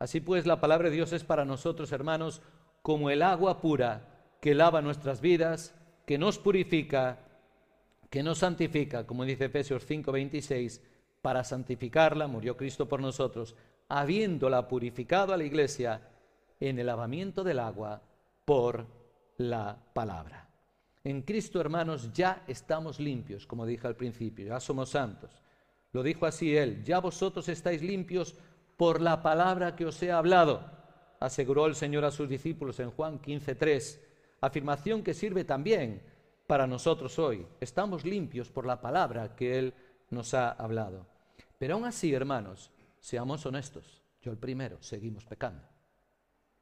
Así 0.00 0.20
pues, 0.20 0.44
la 0.44 0.60
palabra 0.60 0.90
de 0.90 0.96
Dios 0.96 1.12
es 1.12 1.22
para 1.22 1.44
nosotros, 1.44 1.92
hermanos, 1.92 2.42
como 2.82 3.10
el 3.10 3.22
agua 3.22 3.60
pura 3.60 4.34
que 4.40 4.56
lava 4.56 4.82
nuestras 4.82 5.20
vidas, 5.20 5.76
que 6.04 6.18
nos 6.18 6.40
purifica, 6.40 7.20
que 8.10 8.24
nos 8.24 8.38
santifica, 8.38 9.06
como 9.06 9.24
dice 9.24 9.44
Efesios 9.44 9.86
5:26, 9.86 10.80
para 11.22 11.44
santificarla 11.44 12.26
murió 12.26 12.56
Cristo 12.56 12.88
por 12.88 13.00
nosotros, 13.00 13.54
habiéndola 13.88 14.66
purificado 14.66 15.32
a 15.32 15.36
la 15.36 15.44
iglesia 15.44 16.10
en 16.58 16.80
el 16.80 16.86
lavamiento 16.86 17.44
del 17.44 17.60
agua 17.60 18.02
por 18.44 18.84
la 19.36 19.78
palabra. 19.94 20.51
En 21.04 21.22
Cristo, 21.22 21.60
hermanos, 21.60 22.12
ya 22.12 22.44
estamos 22.46 23.00
limpios, 23.00 23.46
como 23.46 23.66
dije 23.66 23.86
al 23.86 23.96
principio, 23.96 24.46
ya 24.46 24.60
somos 24.60 24.90
santos. 24.90 25.42
Lo 25.92 26.02
dijo 26.02 26.26
así 26.26 26.56
él, 26.56 26.82
ya 26.84 27.00
vosotros 27.00 27.48
estáis 27.48 27.82
limpios 27.82 28.34
por 28.76 29.00
la 29.00 29.22
palabra 29.22 29.74
que 29.76 29.84
os 29.84 30.02
he 30.02 30.10
hablado, 30.10 30.64
aseguró 31.20 31.66
el 31.66 31.74
Señor 31.74 32.04
a 32.04 32.10
sus 32.10 32.28
discípulos 32.28 32.80
en 32.80 32.90
Juan 32.90 33.20
15.3, 33.20 34.00
afirmación 34.40 35.02
que 35.02 35.14
sirve 35.14 35.44
también 35.44 36.02
para 36.46 36.66
nosotros 36.66 37.18
hoy. 37.18 37.46
Estamos 37.60 38.04
limpios 38.04 38.50
por 38.50 38.64
la 38.64 38.80
palabra 38.80 39.34
que 39.34 39.58
Él 39.58 39.74
nos 40.10 40.34
ha 40.34 40.50
hablado. 40.50 41.06
Pero 41.58 41.74
aún 41.74 41.84
así, 41.84 42.14
hermanos, 42.14 42.70
Seamos 43.02 43.44
honestos, 43.46 44.00
yo 44.22 44.30
el 44.30 44.38
primero, 44.38 44.80
seguimos 44.80 45.24
pecando. 45.24 45.66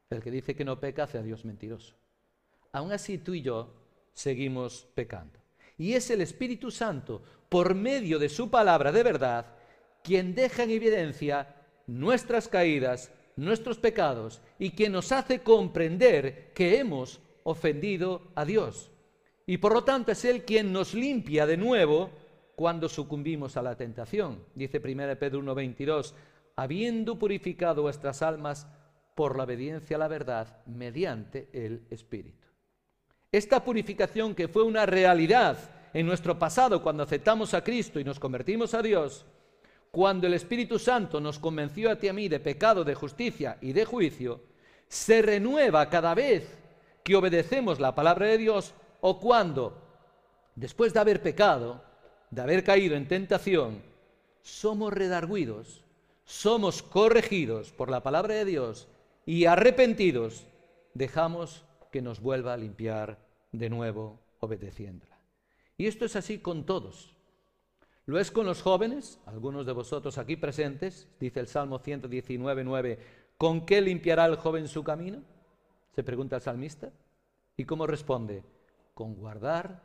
El 0.09 0.23
que 0.23 0.31
dice 0.31 0.57
que 0.57 0.65
no 0.65 0.81
peca 0.81 1.03
hace 1.03 1.19
a 1.19 1.23
Dios 1.23 1.45
mentiroso. 1.45 1.95
Aún 2.73 2.93
así 2.93 3.19
tú 3.19 3.35
y 3.35 3.43
yo 3.43 3.75
seguimos 4.13 4.89
pecando. 4.95 5.39
Y 5.79 5.95
es 5.95 6.11
el 6.11 6.21
Espíritu 6.21 6.71
Santo, 6.71 7.23
por 7.49 7.75
medio 7.75 8.19
de 8.19 8.29
su 8.29 8.51
palabra 8.51 8.93
de 8.93 9.03
verdad, 9.03 9.47
quien 10.03 10.35
deja 10.35 10.63
en 10.63 10.71
evidencia 10.71 11.57
nuestras 11.87 12.49
caídas, 12.49 13.13
nuestros 13.37 13.79
pecados, 13.79 14.41
y 14.59 14.71
quien 14.71 14.93
nos 14.93 15.13
hace 15.13 15.41
comprender 15.41 16.53
que 16.55 16.79
hemos 16.79 17.21
ofendido 17.45 18.31
a 18.35 18.45
Dios. 18.45 18.91
Y 19.47 19.59
por 19.59 19.73
lo 19.73 19.85
tanto 19.85 20.13
es 20.13 20.25
Él 20.25 20.45
quien 20.45 20.73
nos 20.73 20.95
limpia 20.95 21.47
de 21.47 21.57
nuevo 21.57 22.11
cuando 22.55 22.89
sucumbimos 22.89 23.57
a 23.57 23.63
la 23.63 23.77
tentación. 23.77 24.45
Dice 24.55 24.83
1 24.85 25.19
Pedro 25.19 25.41
1.22, 25.43 26.15
habiendo 26.57 27.19
purificado 27.19 27.83
vuestras 27.83 28.23
almas 28.23 28.67
por 29.15 29.37
la 29.37 29.45
obediencia 29.45 29.97
a 29.97 29.99
la 29.99 30.09
verdad 30.09 30.63
mediante 30.67 31.49
el 31.53 31.87
Espíritu. 31.91 32.40
Esta 33.33 33.63
purificación 33.63 34.35
que 34.35 34.49
fue 34.49 34.65
una 34.65 34.87
realidad 34.87 35.57
en 35.95 36.05
nuestro 36.05 36.37
pasado 36.37 36.83
cuando 36.83 37.05
aceptamos 37.05 37.55
a 37.55 37.63
Cristo 37.63 38.01
y 38.01 38.05
nos 38.05 38.19
convertimos 38.19 38.75
a 38.75 38.83
Dios, 38.83 39.25
cuando 39.93 40.27
el 40.27 40.35
Espíritu 40.35 40.81
Santo 40.81 41.21
nos 41.21 41.39
convenció 41.39 41.91
a 41.91 41.97
ti 41.97 42.07
y 42.07 42.11
a 42.11 42.13
mí 42.13 42.29
de 42.29 42.41
pecado, 42.41 42.83
de 42.83 42.97
justicia 42.97 43.57
y 43.61 43.73
de 43.73 43.85
juicio, 43.85 44.41
se 44.89 45.23
renueva 45.23 45.89
cada 45.89 46.15
vez 46.15 46.59
que 47.05 47.15
obedecemos 47.15 47.79
la 47.79 47.95
palabra 47.95 48.27
de 48.27 48.39
Dios 48.39 48.75
o 49.01 49.21
cuando, 49.21 49.81
después 50.57 50.93
de 50.93 51.01
haber 51.01 51.23
pecado, 51.23 51.85
de 52.31 52.43
haber 52.43 52.65
caído 52.65 52.97
en 52.97 53.07
tentación, 53.07 53.83
somos 54.43 54.93
redarguidos, 54.93 55.85
somos 56.25 56.83
corregidos 56.83 57.71
por 57.71 57.91
la 57.91 58.03
palabra 58.03 58.35
de 58.35 58.45
Dios 58.45 58.89
y 59.25 59.45
arrepentidos, 59.45 60.47
dejamos 60.95 61.65
que 61.91 62.03
nos 62.03 62.21
vuelva 62.21 62.53
a 62.53 62.57
limpiar 62.57 63.19
de 63.53 63.69
nuevo 63.69 64.21
obedeciéndola. 64.41 65.19
Y 65.77 65.87
esto 65.87 66.05
es 66.05 66.17
así 66.17 66.39
con 66.39 66.65
todos. 66.65 67.15
Lo 68.07 68.19
es 68.19 68.31
con 68.31 68.47
los 68.47 68.63
jóvenes, 68.63 69.21
algunos 69.27 69.67
de 69.67 69.73
vosotros 69.73 70.19
aquí 70.19 70.37
presentes, 70.37 71.09
dice 71.21 71.41
el 71.41 71.47
Salmo 71.47 71.79
119, 71.79 72.65
9, 72.65 72.99
¿con 73.39 73.65
qué 73.65 73.81
limpiará 73.81 74.27
el 74.27 74.37
joven 74.37 74.69
su 74.69 74.83
camino? 74.83 75.23
Se 75.93 76.03
pregunta 76.03 76.37
el 76.37 76.43
salmista. 76.43 76.91
¿Y 77.57 77.65
cómo 77.65 77.87
responde? 77.87 78.43
Con 78.95 79.15
guardar 79.15 79.83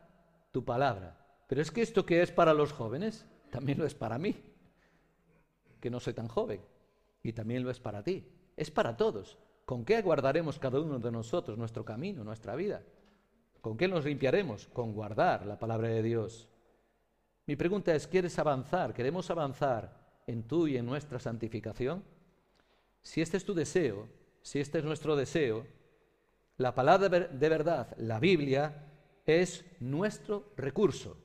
tu 0.51 0.63
palabra. 0.63 1.17
Pero 1.47 1.61
es 1.61 1.71
que 1.71 1.81
esto 1.81 2.05
que 2.05 2.21
es 2.21 2.31
para 2.31 2.53
los 2.53 2.71
jóvenes, 2.71 3.25
también 3.51 3.77
lo 3.77 3.85
es 3.85 3.93
para 3.93 4.17
mí, 4.17 4.35
que 5.79 5.89
no 5.89 5.99
soy 5.99 6.13
tan 6.13 6.27
joven, 6.27 6.61
y 7.21 7.33
también 7.33 7.63
lo 7.63 7.69
es 7.69 7.79
para 7.79 8.03
ti. 8.03 8.27
Es 8.57 8.71
para 8.71 8.97
todos. 8.97 9.37
¿Con 9.65 9.83
qué 9.83 10.01
guardaremos 10.03 10.59
cada 10.59 10.79
uno 10.79 10.99
de 10.99 11.11
nosotros 11.11 11.57
nuestro 11.57 11.83
camino, 11.83 12.23
nuestra 12.23 12.55
vida? 12.55 12.83
¿Con 13.61 13.75
qué 13.77 13.87
nos 13.87 14.05
limpiaremos? 14.05 14.67
Con 14.67 14.93
guardar 14.93 15.45
la 15.45 15.57
palabra 15.57 15.87
de 15.87 16.03
Dios. 16.03 16.47
Mi 17.47 17.55
pregunta 17.55 17.93
es, 17.95 18.05
¿quieres 18.05 18.37
avanzar? 18.37 18.93
¿Queremos 18.93 19.29
avanzar 19.31 20.21
en 20.27 20.43
tu 20.43 20.67
y 20.67 20.77
en 20.77 20.85
nuestra 20.85 21.19
santificación? 21.19 22.03
Si 23.01 23.21
este 23.21 23.37
es 23.37 23.45
tu 23.45 23.55
deseo, 23.55 24.07
si 24.43 24.59
este 24.59 24.79
es 24.79 24.85
nuestro 24.85 25.15
deseo, 25.15 25.65
la 26.57 26.75
palabra 26.75 27.09
de 27.09 27.49
verdad, 27.49 27.95
la 27.97 28.19
Biblia, 28.19 28.85
es 29.25 29.65
nuestro 29.79 30.53
recurso. 30.55 31.17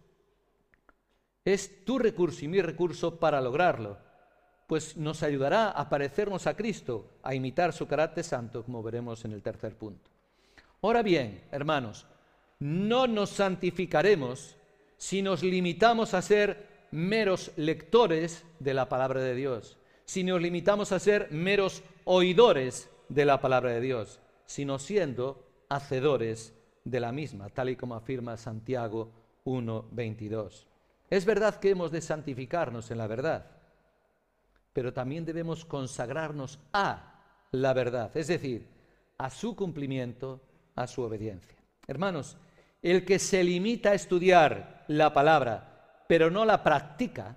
Es 1.44 1.85
tu 1.85 1.98
recurso 1.98 2.44
y 2.44 2.48
mi 2.48 2.62
recurso 2.62 3.20
para 3.20 3.40
lograrlo, 3.40 3.98
pues 4.71 4.97
nos 4.97 5.25
ayudará 5.25 5.71
a 5.71 5.89
parecernos 5.89 6.47
a 6.47 6.55
Cristo, 6.55 7.05
a 7.25 7.35
imitar 7.35 7.73
su 7.73 7.89
carácter 7.89 8.23
santo, 8.23 8.63
como 8.63 8.85
veremos 8.85 9.25
en 9.25 9.33
el 9.33 9.43
tercer 9.43 9.75
punto. 9.75 10.09
Ahora 10.81 11.03
bien, 11.03 11.43
hermanos, 11.51 12.07
no 12.61 13.09
nos 13.09 13.31
santificaremos 13.31 14.55
si 14.97 15.23
nos 15.23 15.43
limitamos 15.43 16.15
a 16.15 16.23
ser 16.23 16.69
meros 16.93 17.51
lectores 17.57 18.45
de 18.61 18.73
la 18.73 18.89
palabra 18.89 19.21
de 19.21 19.35
Dios, 19.35 19.77
si 20.05 20.23
nos 20.23 20.41
limitamos 20.41 20.93
a 20.93 21.01
ser 21.01 21.33
meros 21.33 21.83
oidores 22.05 22.89
de 23.09 23.25
la 23.25 23.41
palabra 23.41 23.71
de 23.71 23.81
Dios, 23.81 24.21
sino 24.47 24.79
siendo 24.79 25.49
hacedores 25.69 26.55
de 26.85 27.01
la 27.01 27.11
misma, 27.11 27.49
tal 27.49 27.71
y 27.71 27.75
como 27.75 27.97
afirma 27.97 28.37
Santiago 28.37 29.11
1.22. 29.47 30.67
Es 31.11 31.25
verdad 31.25 31.57
que 31.57 31.71
hemos 31.71 31.91
de 31.91 32.03
santificarnos 32.03 32.93
en 32.93 32.99
la 32.99 33.09
verdad, 33.09 33.60
pero 34.73 34.93
también 34.93 35.25
debemos 35.25 35.65
consagrarnos 35.65 36.59
a 36.73 37.11
la 37.53 37.73
verdad, 37.73 38.17
es 38.17 38.29
decir, 38.29 38.67
a 39.19 39.31
su 39.31 39.57
cumplimiento, 39.57 40.41
a 40.77 40.87
su 40.87 41.03
obediencia. 41.03 41.57
Hermanos, 41.87 42.37
el 42.83 43.05
que 43.05 43.19
se 43.19 43.43
limita 43.45 43.91
a 43.91 43.95
estudiar 43.95 44.85
la 44.89 45.13
palabra, 45.13 46.05
pero 46.09 46.31
no 46.31 46.45
la 46.45 46.63
practica, 46.63 47.37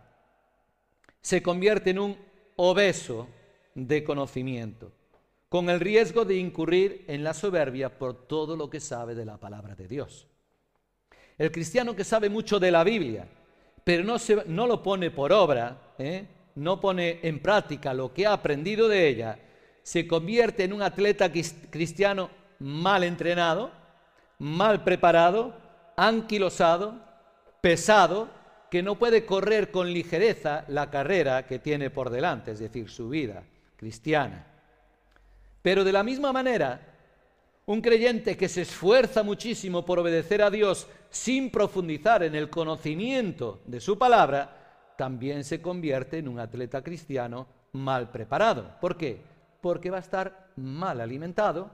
se 1.21 1.41
convierte 1.41 1.89
en 1.89 1.99
un 1.99 2.17
obeso 2.55 3.27
de 3.75 4.03
conocimiento, 4.03 4.91
con 5.49 5.69
el 5.69 5.79
riesgo 5.79 6.25
de 6.25 6.35
incurrir 6.35 7.05
en 7.07 7.23
la 7.23 7.33
soberbia 7.33 7.97
por 7.97 8.27
todo 8.27 8.55
lo 8.55 8.69
que 8.69 8.79
sabe 8.79 9.15
de 9.15 9.25
la 9.25 9.37
palabra 9.37 9.75
de 9.75 9.87
Dios. 9.87 10.27
El 11.37 11.51
cristiano 11.51 11.95
que 11.95 12.03
sabe 12.03 12.29
mucho 12.29 12.59
de 12.59 12.71
la 12.71 12.83
Biblia, 12.83 13.27
pero 13.83 14.03
no, 14.03 14.19
se, 14.19 14.43
no 14.45 14.67
lo 14.67 14.81
pone 14.83 15.11
por 15.11 15.31
obra, 15.33 15.93
¿eh? 15.97 16.27
No 16.55 16.79
pone 16.79 17.19
en 17.23 17.39
práctica 17.39 17.93
lo 17.93 18.13
que 18.13 18.25
ha 18.25 18.33
aprendido 18.33 18.87
de 18.87 19.07
ella, 19.07 19.39
se 19.81 20.07
convierte 20.07 20.63
en 20.63 20.73
un 20.73 20.81
atleta 20.81 21.31
cristiano 21.31 22.29
mal 22.59 23.03
entrenado, 23.03 23.71
mal 24.39 24.83
preparado, 24.83 25.55
anquilosado, 25.97 26.95
pesado, 27.61 28.29
que 28.69 28.81
no 28.81 28.97
puede 28.97 29.25
correr 29.25 29.69
con 29.69 29.93
ligereza 29.93 30.65
la 30.67 30.89
carrera 30.89 31.45
que 31.45 31.59
tiene 31.59 31.89
por 31.89 32.09
delante, 32.09 32.51
es 32.51 32.59
decir, 32.59 32.89
su 32.89 33.09
vida 33.09 33.43
cristiana. 33.75 34.47
Pero 35.61 35.83
de 35.83 35.91
la 35.91 36.01
misma 36.01 36.33
manera, 36.33 36.81
un 37.65 37.81
creyente 37.81 38.35
que 38.35 38.49
se 38.49 38.63
esfuerza 38.63 39.23
muchísimo 39.23 39.85
por 39.85 39.99
obedecer 39.99 40.41
a 40.41 40.49
Dios 40.49 40.87
sin 41.09 41.51
profundizar 41.51 42.23
en 42.23 42.35
el 42.35 42.49
conocimiento 42.49 43.61
de 43.65 43.79
su 43.79 43.97
palabra, 43.97 44.62
también 44.97 45.43
se 45.43 45.61
convierte 45.61 46.17
en 46.17 46.27
un 46.27 46.39
atleta 46.39 46.83
cristiano 46.83 47.47
mal 47.71 48.11
preparado. 48.11 48.75
¿Por 48.79 48.97
qué? 48.97 49.21
Porque 49.61 49.89
va 49.89 49.97
a 49.97 50.01
estar 50.01 50.51
mal 50.55 51.01
alimentado, 51.01 51.71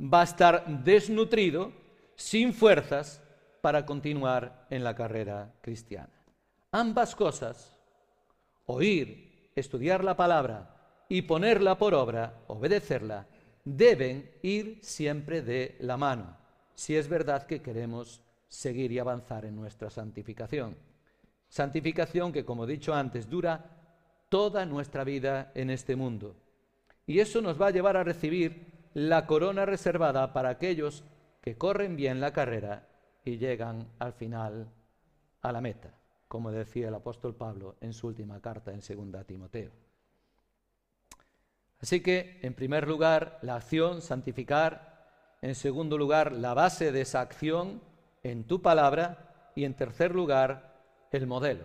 va 0.00 0.22
a 0.22 0.24
estar 0.24 0.66
desnutrido, 0.84 1.72
sin 2.16 2.52
fuerzas 2.52 3.20
para 3.60 3.84
continuar 3.84 4.66
en 4.70 4.84
la 4.84 4.94
carrera 4.94 5.52
cristiana. 5.60 6.12
Ambas 6.70 7.14
cosas, 7.14 7.76
oír, 8.66 9.50
estudiar 9.54 10.04
la 10.04 10.16
palabra 10.16 11.04
y 11.08 11.22
ponerla 11.22 11.78
por 11.78 11.94
obra, 11.94 12.40
obedecerla, 12.46 13.26
deben 13.64 14.30
ir 14.42 14.80
siempre 14.82 15.42
de 15.42 15.76
la 15.80 15.96
mano, 15.96 16.36
si 16.74 16.96
es 16.96 17.08
verdad 17.08 17.46
que 17.46 17.62
queremos 17.62 18.20
seguir 18.48 18.92
y 18.92 18.98
avanzar 18.98 19.44
en 19.44 19.56
nuestra 19.56 19.90
santificación. 19.90 20.76
Santificación 21.54 22.32
que, 22.32 22.44
como 22.44 22.64
he 22.64 22.66
dicho 22.66 22.92
antes, 22.92 23.30
dura 23.30 23.64
toda 24.28 24.66
nuestra 24.66 25.04
vida 25.04 25.52
en 25.54 25.70
este 25.70 25.94
mundo. 25.94 26.34
Y 27.06 27.20
eso 27.20 27.40
nos 27.40 27.62
va 27.62 27.68
a 27.68 27.70
llevar 27.70 27.96
a 27.96 28.02
recibir 28.02 28.88
la 28.92 29.24
corona 29.28 29.64
reservada 29.64 30.32
para 30.32 30.48
aquellos 30.48 31.04
que 31.40 31.56
corren 31.56 31.94
bien 31.94 32.20
la 32.20 32.32
carrera 32.32 32.88
y 33.24 33.38
llegan 33.38 33.86
al 34.00 34.14
final 34.14 34.66
a 35.42 35.52
la 35.52 35.60
meta, 35.60 35.94
como 36.26 36.50
decía 36.50 36.88
el 36.88 36.94
apóstol 36.96 37.36
Pablo 37.36 37.76
en 37.80 37.92
su 37.92 38.08
última 38.08 38.40
carta 38.40 38.72
en 38.72 38.80
2 38.80 39.24
Timoteo. 39.24 39.70
Así 41.80 42.00
que, 42.00 42.40
en 42.42 42.54
primer 42.54 42.88
lugar, 42.88 43.38
la 43.42 43.54
acción, 43.54 44.02
santificar. 44.02 45.06
En 45.40 45.54
segundo 45.54 45.98
lugar, 45.98 46.32
la 46.32 46.52
base 46.52 46.90
de 46.90 47.02
esa 47.02 47.20
acción 47.20 47.80
en 48.24 48.42
tu 48.42 48.60
palabra. 48.60 49.52
Y 49.54 49.62
en 49.62 49.74
tercer 49.74 50.12
lugar, 50.12 50.73
el 51.14 51.26
modelo, 51.26 51.64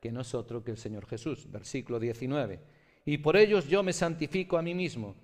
que 0.00 0.12
no 0.12 0.20
es 0.20 0.34
otro 0.34 0.62
que 0.62 0.72
el 0.72 0.76
Señor 0.76 1.06
Jesús. 1.06 1.50
Versículo 1.50 1.98
19. 1.98 2.60
Y 3.04 3.18
por 3.18 3.36
ellos 3.36 3.66
yo 3.66 3.82
me 3.82 3.92
santifico 3.92 4.58
a 4.58 4.62
mí 4.62 4.74
mismo, 4.74 5.16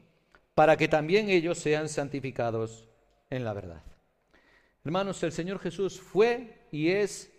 para 0.55 0.77
que 0.77 0.89
también 0.89 1.29
ellos 1.29 1.59
sean 1.59 1.89
santificados 1.89 2.89
en 3.31 3.45
la 3.45 3.53
verdad. 3.53 3.83
Hermanos, 4.85 5.23
el 5.23 5.33
Señor 5.33 5.59
Jesús 5.59 6.01
fue 6.01 6.67
y 6.71 6.91
es 6.91 7.33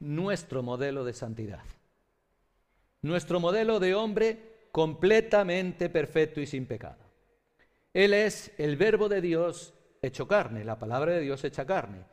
nuestro 0.00 0.62
modelo 0.62 1.04
de 1.04 1.12
santidad. 1.12 1.62
Nuestro 3.02 3.40
modelo 3.40 3.78
de 3.78 3.94
hombre 3.94 4.68
completamente 4.72 5.88
perfecto 5.88 6.40
y 6.40 6.46
sin 6.46 6.66
pecado. 6.66 7.04
Él 7.92 8.12
es 8.12 8.52
el 8.58 8.76
verbo 8.76 9.08
de 9.08 9.20
Dios 9.20 9.74
hecho 10.02 10.26
carne, 10.26 10.64
la 10.64 10.78
palabra 10.78 11.12
de 11.12 11.20
Dios 11.20 11.44
hecha 11.44 11.64
carne. 11.64 12.04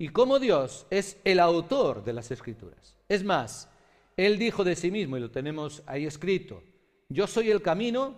Y 0.00 0.08
como 0.08 0.38
Dios 0.38 0.86
es 0.88 1.18
el 1.24 1.38
autor 1.38 2.02
de 2.02 2.14
las 2.14 2.30
escrituras. 2.30 2.96
Es 3.06 3.22
más, 3.22 3.68
Él 4.16 4.38
dijo 4.38 4.64
de 4.64 4.74
sí 4.74 4.90
mismo, 4.90 5.18
y 5.18 5.20
lo 5.20 5.30
tenemos 5.30 5.82
ahí 5.84 6.06
escrito, 6.06 6.62
yo 7.10 7.26
soy 7.26 7.50
el 7.50 7.60
camino 7.60 8.14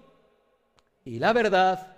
y 1.04 1.18
la 1.18 1.32
verdad 1.32 1.96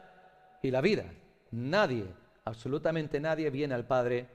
y 0.63 0.71
la 0.71 0.81
vida. 0.81 1.05
Nadie 1.51 2.07
absolutamente 2.47 3.21
nadie 3.21 3.51
viene 3.51 3.75
al 3.75 3.87
Padre 3.87 4.27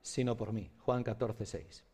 sino 0.00 0.34
por 0.34 0.54
mí. 0.54 0.70
Juan 0.78 1.04
14, 1.04 1.44
6. 1.44 1.84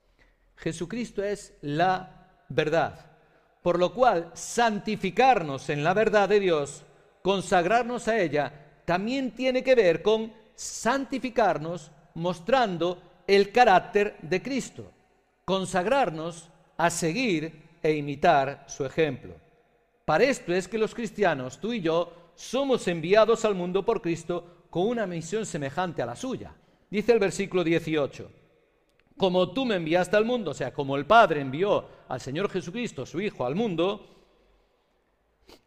Jesucristo 0.59 1.25
es 1.25 1.55
la 1.61 2.45
verdad, 2.51 3.17
por 3.63 3.81
lo 3.81 3.93
cual 3.93 4.31
santificarnos 4.35 5.71
en 5.71 5.83
la 5.83 5.93
verdad 5.93 6.29
de 6.29 6.39
Dios, 6.39 6.85
consagrarnos 7.21 8.07
a 8.07 8.21
ella, 8.21 8.85
también 8.85 9.33
tiene 9.33 9.65
que 9.65 9.75
ver 9.75 10.03
con 10.03 10.33
santificarnos 10.55 11.91
mostrando 12.15 13.03
el 13.27 13.53
carácter 13.53 14.17
de 14.23 14.43
Cristo, 14.43 14.91
consagrarnos 15.45 16.49
a 16.77 16.91
seguir 16.91 17.63
e 17.83 17.93
imitar 17.95 18.65
su 18.69 18.85
ejemplo. 18.85 19.35
Para 20.05 20.25
esto 20.25 20.53
es 20.53 20.69
que 20.69 20.79
los 20.79 20.95
cristianos, 20.95 21.59
tú 21.59 21.73
y 21.73 21.81
yo, 21.81 22.13
somos 22.35 22.89
enviados 22.89 23.45
al 23.45 23.55
mundo 23.55 23.85
por 23.85 24.03
Cristo 24.03 24.67
con 24.71 24.89
una 24.89 25.07
misión 25.07 25.47
semejante 25.47 26.03
a 26.03 26.07
la 26.07 26.17
suya. 26.17 26.55
Dice 26.91 27.13
el 27.13 27.19
versículo 27.19 27.63
18, 27.63 28.31
como 29.17 29.51
tú 29.53 29.65
me 29.65 29.77
enviaste 29.77 30.17
al 30.17 30.25
mundo, 30.25 30.51
o 30.51 30.55
sea, 30.55 30.73
como 30.73 30.97
el 30.97 31.07
Padre 31.07 31.41
envió 31.41 31.87
al 32.09 32.21
Señor 32.21 32.51
Jesucristo, 32.51 33.07
su 33.07 33.21
Hijo, 33.21 33.47
al 33.47 33.55
mundo, 33.55 34.09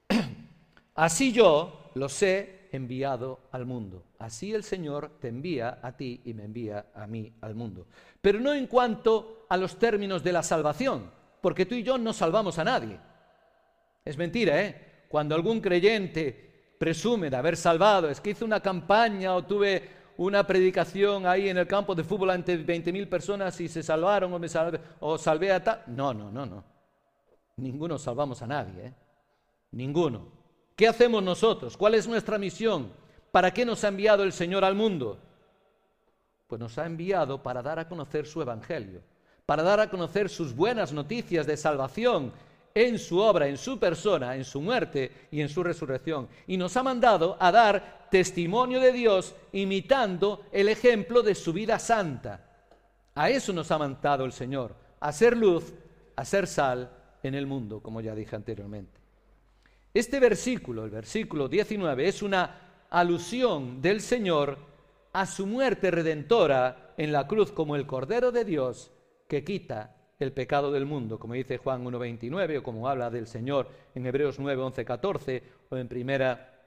así 0.96 1.32
yo 1.32 1.92
los 1.94 2.22
he 2.22 2.55
enviado 2.76 3.40
al 3.52 3.66
mundo. 3.66 4.04
Así 4.20 4.54
el 4.54 4.64
Señor 4.64 5.18
te 5.20 5.30
envía 5.30 5.80
a 5.82 5.96
ti 5.96 6.22
y 6.26 6.34
me 6.34 6.46
envía 6.46 6.88
a 6.94 7.08
mí 7.08 7.34
al 7.42 7.56
mundo. 7.56 7.88
Pero 8.22 8.40
no 8.40 8.54
en 8.54 8.68
cuanto 8.68 9.46
a 9.50 9.58
los 9.58 9.78
términos 9.78 10.24
de 10.24 10.34
la 10.34 10.44
salvación, 10.44 11.12
porque 11.42 11.66
tú 11.66 11.76
y 11.76 11.84
yo 11.84 11.98
no 11.98 12.14
salvamos 12.14 12.60
a 12.60 12.64
nadie. 12.64 13.00
Es 14.04 14.18
mentira, 14.18 14.62
¿eh? 14.62 15.06
Cuando 15.08 15.36
algún 15.36 15.62
creyente 15.62 16.76
presume 16.78 17.30
de 17.30 17.38
haber 17.38 17.58
salvado, 17.58 18.10
es 18.10 18.20
que 18.20 18.32
hice 18.32 18.46
una 18.46 18.60
campaña 18.60 19.36
o 19.36 19.44
tuve 19.44 19.90
una 20.18 20.46
predicación 20.46 21.26
ahí 21.26 21.50
en 21.50 21.58
el 21.58 21.68
campo 21.68 21.96
de 21.96 22.04
fútbol 22.04 22.30
ante 22.30 22.58
20.000 22.58 23.10
personas 23.10 23.60
y 23.60 23.68
se 23.68 23.84
salvaron 23.84 24.34
o, 24.34 24.40
me 24.40 24.48
salvé, 24.48 24.80
o 25.00 25.18
salvé 25.18 25.52
a 25.52 25.64
tal. 25.64 25.84
No, 25.88 26.14
no, 26.14 26.32
no, 26.32 26.46
no. 26.46 26.64
Ninguno 27.58 27.98
salvamos 27.98 28.42
a 28.42 28.48
nadie, 28.48 28.88
¿eh? 28.88 28.94
Ninguno. 29.72 30.45
¿Qué 30.76 30.88
hacemos 30.88 31.24
nosotros? 31.24 31.78
¿Cuál 31.78 31.96
es 31.96 32.08
nuestra 32.08 32.38
misión? 32.38 32.92
¿Para 33.32 33.54
qué 33.54 33.66
nos 33.66 33.84
ha 33.84 33.88
enviado 33.88 34.24
el 34.24 34.34
Señor 34.34 34.66
al 34.66 34.76
mundo? 34.76 35.20
Pues 36.48 36.60
nos 36.60 36.78
ha 36.78 36.86
enviado 36.86 37.42
para 37.42 37.62
dar 37.62 37.80
a 37.80 37.88
conocer 37.88 38.26
su 38.28 38.42
Evangelio, 38.42 39.02
para 39.46 39.64
dar 39.64 39.80
a 39.80 39.90
conocer 39.90 40.30
sus 40.30 40.54
buenas 40.54 40.92
noticias 40.92 41.48
de 41.48 41.56
salvación 41.56 42.34
en 42.74 43.00
su 43.00 43.20
obra, 43.20 43.48
en 43.48 43.58
su 43.58 43.80
persona, 43.80 44.36
en 44.36 44.44
su 44.44 44.60
muerte 44.60 45.28
y 45.32 45.40
en 45.40 45.48
su 45.48 45.64
resurrección. 45.64 46.28
Y 46.46 46.58
nos 46.58 46.76
ha 46.76 46.84
mandado 46.84 47.38
a 47.40 47.54
dar 47.54 48.08
testimonio 48.12 48.82
de 48.82 48.92
Dios 48.92 49.34
imitando 49.54 50.42
el 50.52 50.68
ejemplo 50.68 51.22
de 51.24 51.36
su 51.36 51.54
vida 51.54 51.80
santa. 51.80 52.42
A 53.16 53.30
eso 53.30 53.54
nos 53.54 53.72
ha 53.72 53.78
mandado 53.78 54.26
el 54.26 54.34
Señor, 54.34 54.76
a 55.00 55.14
ser 55.14 55.38
luz, 55.38 55.74
a 56.18 56.26
ser 56.26 56.48
sal 56.48 56.92
en 57.24 57.34
el 57.34 57.48
mundo, 57.48 57.82
como 57.82 58.02
ya 58.02 58.14
dije 58.14 58.36
anteriormente. 58.36 59.05
Este 59.96 60.20
versículo, 60.20 60.84
el 60.84 60.92
versículo 60.92 61.48
19, 61.48 62.06
es 62.06 62.22
una 62.22 62.84
alusión 62.90 63.82
del 63.82 64.02
Señor 64.02 64.58
a 65.14 65.26
su 65.26 65.48
muerte 65.48 65.90
redentora 65.90 66.94
en 66.98 67.14
la 67.14 67.26
cruz 67.26 67.54
como 67.54 67.78
el 67.78 67.88
Cordero 67.88 68.34
de 68.34 68.44
Dios 68.44 68.92
que 69.30 69.46
quita 69.46 69.96
el 70.20 70.34
pecado 70.34 70.70
del 70.74 70.86
mundo, 70.86 71.18
como 71.18 71.34
dice 71.34 71.60
Juan 71.60 71.86
1.29 71.86 72.58
o 72.58 72.64
como 72.64 72.90
habla 72.90 73.10
del 73.10 73.26
Señor 73.26 73.70
en 73.96 74.06
Hebreos 74.06 74.38
9, 74.38 74.64
11, 74.64 74.84
14 74.84 75.44
o 75.70 75.78
en 75.78 75.88
primera 75.88 76.60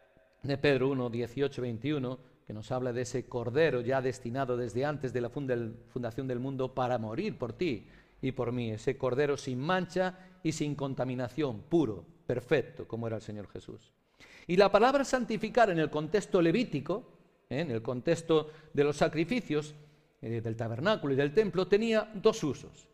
de 0.43 0.57
Pedro 0.57 0.89
1, 0.89 1.11
18, 1.11 1.61
21, 1.61 2.19
que 2.47 2.55
nos 2.55 2.73
habla 2.73 2.95
de 2.95 3.03
ese 3.03 3.29
Cordero 3.29 3.83
ya 3.83 4.01
destinado 4.01 4.57
desde 4.57 4.87
antes 4.87 5.13
de 5.13 5.21
la 5.21 5.29
fundación 5.29 6.27
del 6.27 6.41
mundo 6.41 6.75
para 6.75 6.97
morir 6.97 7.37
por 7.37 7.53
ti 7.53 7.89
y 8.23 8.33
por 8.33 8.53
mí, 8.53 8.71
ese 8.71 8.97
Cordero 8.97 9.37
sin 9.37 9.61
mancha 9.61 10.19
y 10.43 10.53
sin 10.53 10.75
contaminación, 10.75 11.61
puro, 11.69 12.07
perfecto, 12.29 12.87
como 12.87 13.07
era 13.07 13.17
el 13.17 13.23
Señor 13.23 13.49
Jesús. 13.49 13.91
Y 14.47 14.57
la 14.57 14.71
palabra 14.71 15.03
santificar 15.03 15.71
en 15.71 15.79
el 15.79 15.89
contexto 15.89 16.43
levítico, 16.43 17.09
¿eh? 17.49 17.61
en 17.61 17.71
el 17.71 17.81
contexto 17.81 18.51
de 18.75 18.85
los 18.85 18.99
sacrificios, 18.99 19.75
eh, 20.21 20.43
del 20.43 20.55
tabernáculo 20.55 21.15
y 21.15 21.17
del 21.17 21.33
templo, 21.33 21.67
tenía 21.67 22.11
dos 22.15 22.45
usos. 22.45 22.87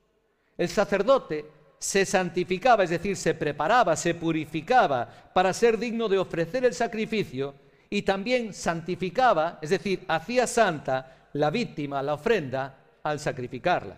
El 0.57 0.68
sacerdote 0.68 1.47
se 1.81 2.07
santificaba, 2.07 2.85
es 2.85 2.90
decir, 2.90 3.16
se 3.16 3.35
preparaba, 3.35 3.97
se 3.97 4.14
purificaba 4.14 5.09
para 5.35 5.53
ser 5.53 5.79
digno 5.79 6.09
de 6.09 6.18
ofrecer 6.18 6.64
el 6.64 6.73
sacrificio 6.73 7.57
y 7.90 8.03
también 8.03 8.55
santificaba, 8.55 9.59
es 9.61 9.70
decir, 9.70 10.05
hacía 10.07 10.47
santa 10.47 11.29
la 11.33 11.51
víctima, 11.51 12.03
la 12.05 12.14
ofrenda, 12.14 12.79
al 13.03 13.18
sacrificarla. 13.18 13.97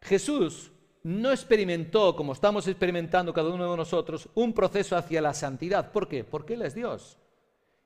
Jesús 0.00 0.72
no 1.02 1.32
experimentó, 1.32 2.14
como 2.14 2.32
estamos 2.32 2.66
experimentando 2.68 3.32
cada 3.32 3.50
uno 3.50 3.70
de 3.70 3.76
nosotros, 3.76 4.28
un 4.34 4.52
proceso 4.52 4.96
hacia 4.96 5.22
la 5.22 5.32
santidad. 5.32 5.92
¿Por 5.92 6.08
qué? 6.08 6.24
Porque 6.24 6.54
Él 6.54 6.62
es 6.62 6.74
Dios. 6.74 7.18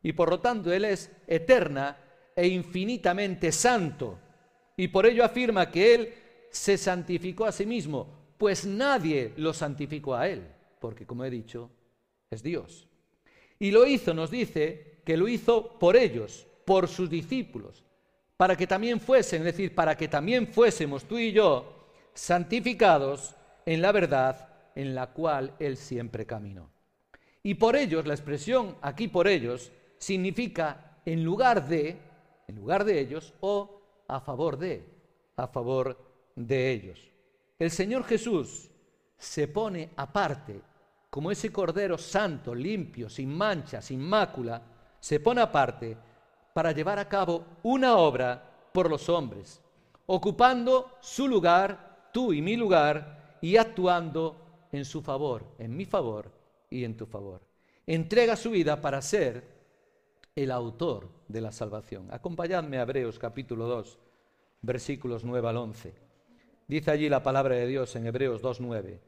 Y 0.02 0.12
por 0.12 0.30
lo 0.30 0.40
tanto 0.40 0.72
Él 0.72 0.84
es 0.84 1.10
eterna 1.26 1.96
e 2.34 2.48
infinitamente 2.48 3.52
santo. 3.52 4.18
Y 4.76 4.88
por 4.88 5.06
ello 5.06 5.24
afirma 5.24 5.70
que 5.70 5.94
Él 5.94 6.14
se 6.50 6.76
santificó 6.76 7.44
a 7.44 7.52
sí 7.52 7.66
mismo, 7.66 8.08
pues 8.38 8.66
nadie 8.66 9.32
lo 9.36 9.52
santificó 9.52 10.14
a 10.14 10.28
Él, 10.28 10.46
porque 10.80 11.06
como 11.06 11.24
he 11.24 11.30
dicho, 11.30 11.70
es 12.30 12.42
Dios. 12.42 12.88
Y 13.58 13.70
lo 13.70 13.86
hizo, 13.86 14.12
nos 14.12 14.30
dice, 14.30 15.00
que 15.04 15.16
lo 15.16 15.28
hizo 15.28 15.78
por 15.78 15.96
ellos, 15.96 16.46
por 16.64 16.88
sus 16.88 17.08
discípulos, 17.08 17.84
para 18.36 18.56
que 18.56 18.66
también 18.66 19.00
fuesen, 19.00 19.40
es 19.40 19.56
decir, 19.56 19.74
para 19.74 19.96
que 19.96 20.08
también 20.08 20.48
fuésemos 20.48 21.04
tú 21.04 21.18
y 21.18 21.32
yo 21.32 21.73
santificados 22.14 23.34
en 23.66 23.82
la 23.82 23.92
verdad 23.92 24.48
en 24.74 24.94
la 24.94 25.08
cual 25.08 25.54
Él 25.58 25.76
siempre 25.76 26.26
caminó. 26.26 26.70
Y 27.42 27.54
por 27.54 27.76
ellos, 27.76 28.06
la 28.06 28.14
expresión 28.14 28.76
aquí 28.80 29.08
por 29.08 29.28
ellos, 29.28 29.70
significa 29.98 30.98
en 31.04 31.22
lugar 31.22 31.68
de, 31.68 31.98
en 32.48 32.56
lugar 32.56 32.84
de 32.84 33.00
ellos 33.00 33.34
o 33.40 33.82
a 34.08 34.20
favor 34.20 34.56
de, 34.56 34.84
a 35.36 35.46
favor 35.46 35.98
de 36.34 36.70
ellos. 36.70 37.10
El 37.58 37.70
Señor 37.70 38.04
Jesús 38.04 38.70
se 39.16 39.48
pone 39.48 39.90
aparte, 39.96 40.60
como 41.10 41.30
ese 41.30 41.52
Cordero 41.52 41.96
santo, 41.96 42.54
limpio, 42.54 43.08
sin 43.08 43.36
mancha, 43.36 43.80
sin 43.80 44.00
mácula, 44.00 44.60
se 44.98 45.20
pone 45.20 45.40
aparte 45.40 45.96
para 46.52 46.72
llevar 46.72 46.98
a 46.98 47.08
cabo 47.08 47.44
una 47.62 47.96
obra 47.96 48.70
por 48.72 48.90
los 48.90 49.08
hombres, 49.08 49.60
ocupando 50.06 50.96
su 51.00 51.28
lugar 51.28 51.93
tú 52.14 52.32
y 52.32 52.40
mi 52.40 52.56
lugar 52.56 53.38
y 53.40 53.56
actuando 53.56 54.68
en 54.70 54.84
su 54.84 55.02
favor, 55.02 55.42
en 55.58 55.76
mi 55.76 55.84
favor 55.84 56.30
y 56.70 56.84
en 56.84 56.96
tu 56.96 57.06
favor. 57.06 57.40
Entrega 57.84 58.36
su 58.36 58.50
vida 58.50 58.80
para 58.80 59.02
ser 59.02 59.42
el 60.36 60.52
autor 60.52 61.08
de 61.26 61.40
la 61.40 61.50
salvación. 61.50 62.06
Acompañadme 62.12 62.78
a 62.78 62.82
Hebreos 62.82 63.18
capítulo 63.18 63.66
2, 63.66 63.98
versículos 64.62 65.24
9 65.24 65.48
al 65.48 65.56
11. 65.56 65.92
Dice 66.68 66.90
allí 66.92 67.08
la 67.08 67.20
palabra 67.20 67.56
de 67.56 67.66
Dios 67.66 67.96
en 67.96 68.06
Hebreos 68.06 68.40
2.9. 68.40 69.00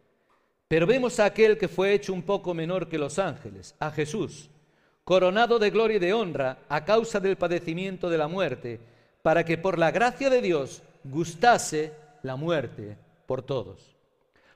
Pero 0.66 0.86
vemos 0.88 1.20
a 1.20 1.26
aquel 1.26 1.56
que 1.56 1.68
fue 1.68 1.92
hecho 1.92 2.12
un 2.12 2.22
poco 2.22 2.54
menor 2.54 2.88
que 2.88 2.98
los 2.98 3.20
ángeles, 3.20 3.76
a 3.78 3.92
Jesús, 3.92 4.50
coronado 5.04 5.60
de 5.60 5.70
gloria 5.70 5.98
y 5.98 6.00
de 6.00 6.12
honra 6.12 6.58
a 6.68 6.84
causa 6.84 7.20
del 7.20 7.36
padecimiento 7.36 8.10
de 8.10 8.18
la 8.18 8.26
muerte, 8.26 8.80
para 9.22 9.44
que 9.44 9.58
por 9.58 9.78
la 9.78 9.92
gracia 9.92 10.28
de 10.28 10.42
Dios 10.42 10.82
gustase 11.04 11.92
la 12.26 12.36
muerte 12.36 12.98
por 13.26 13.42
todos. 13.42 13.96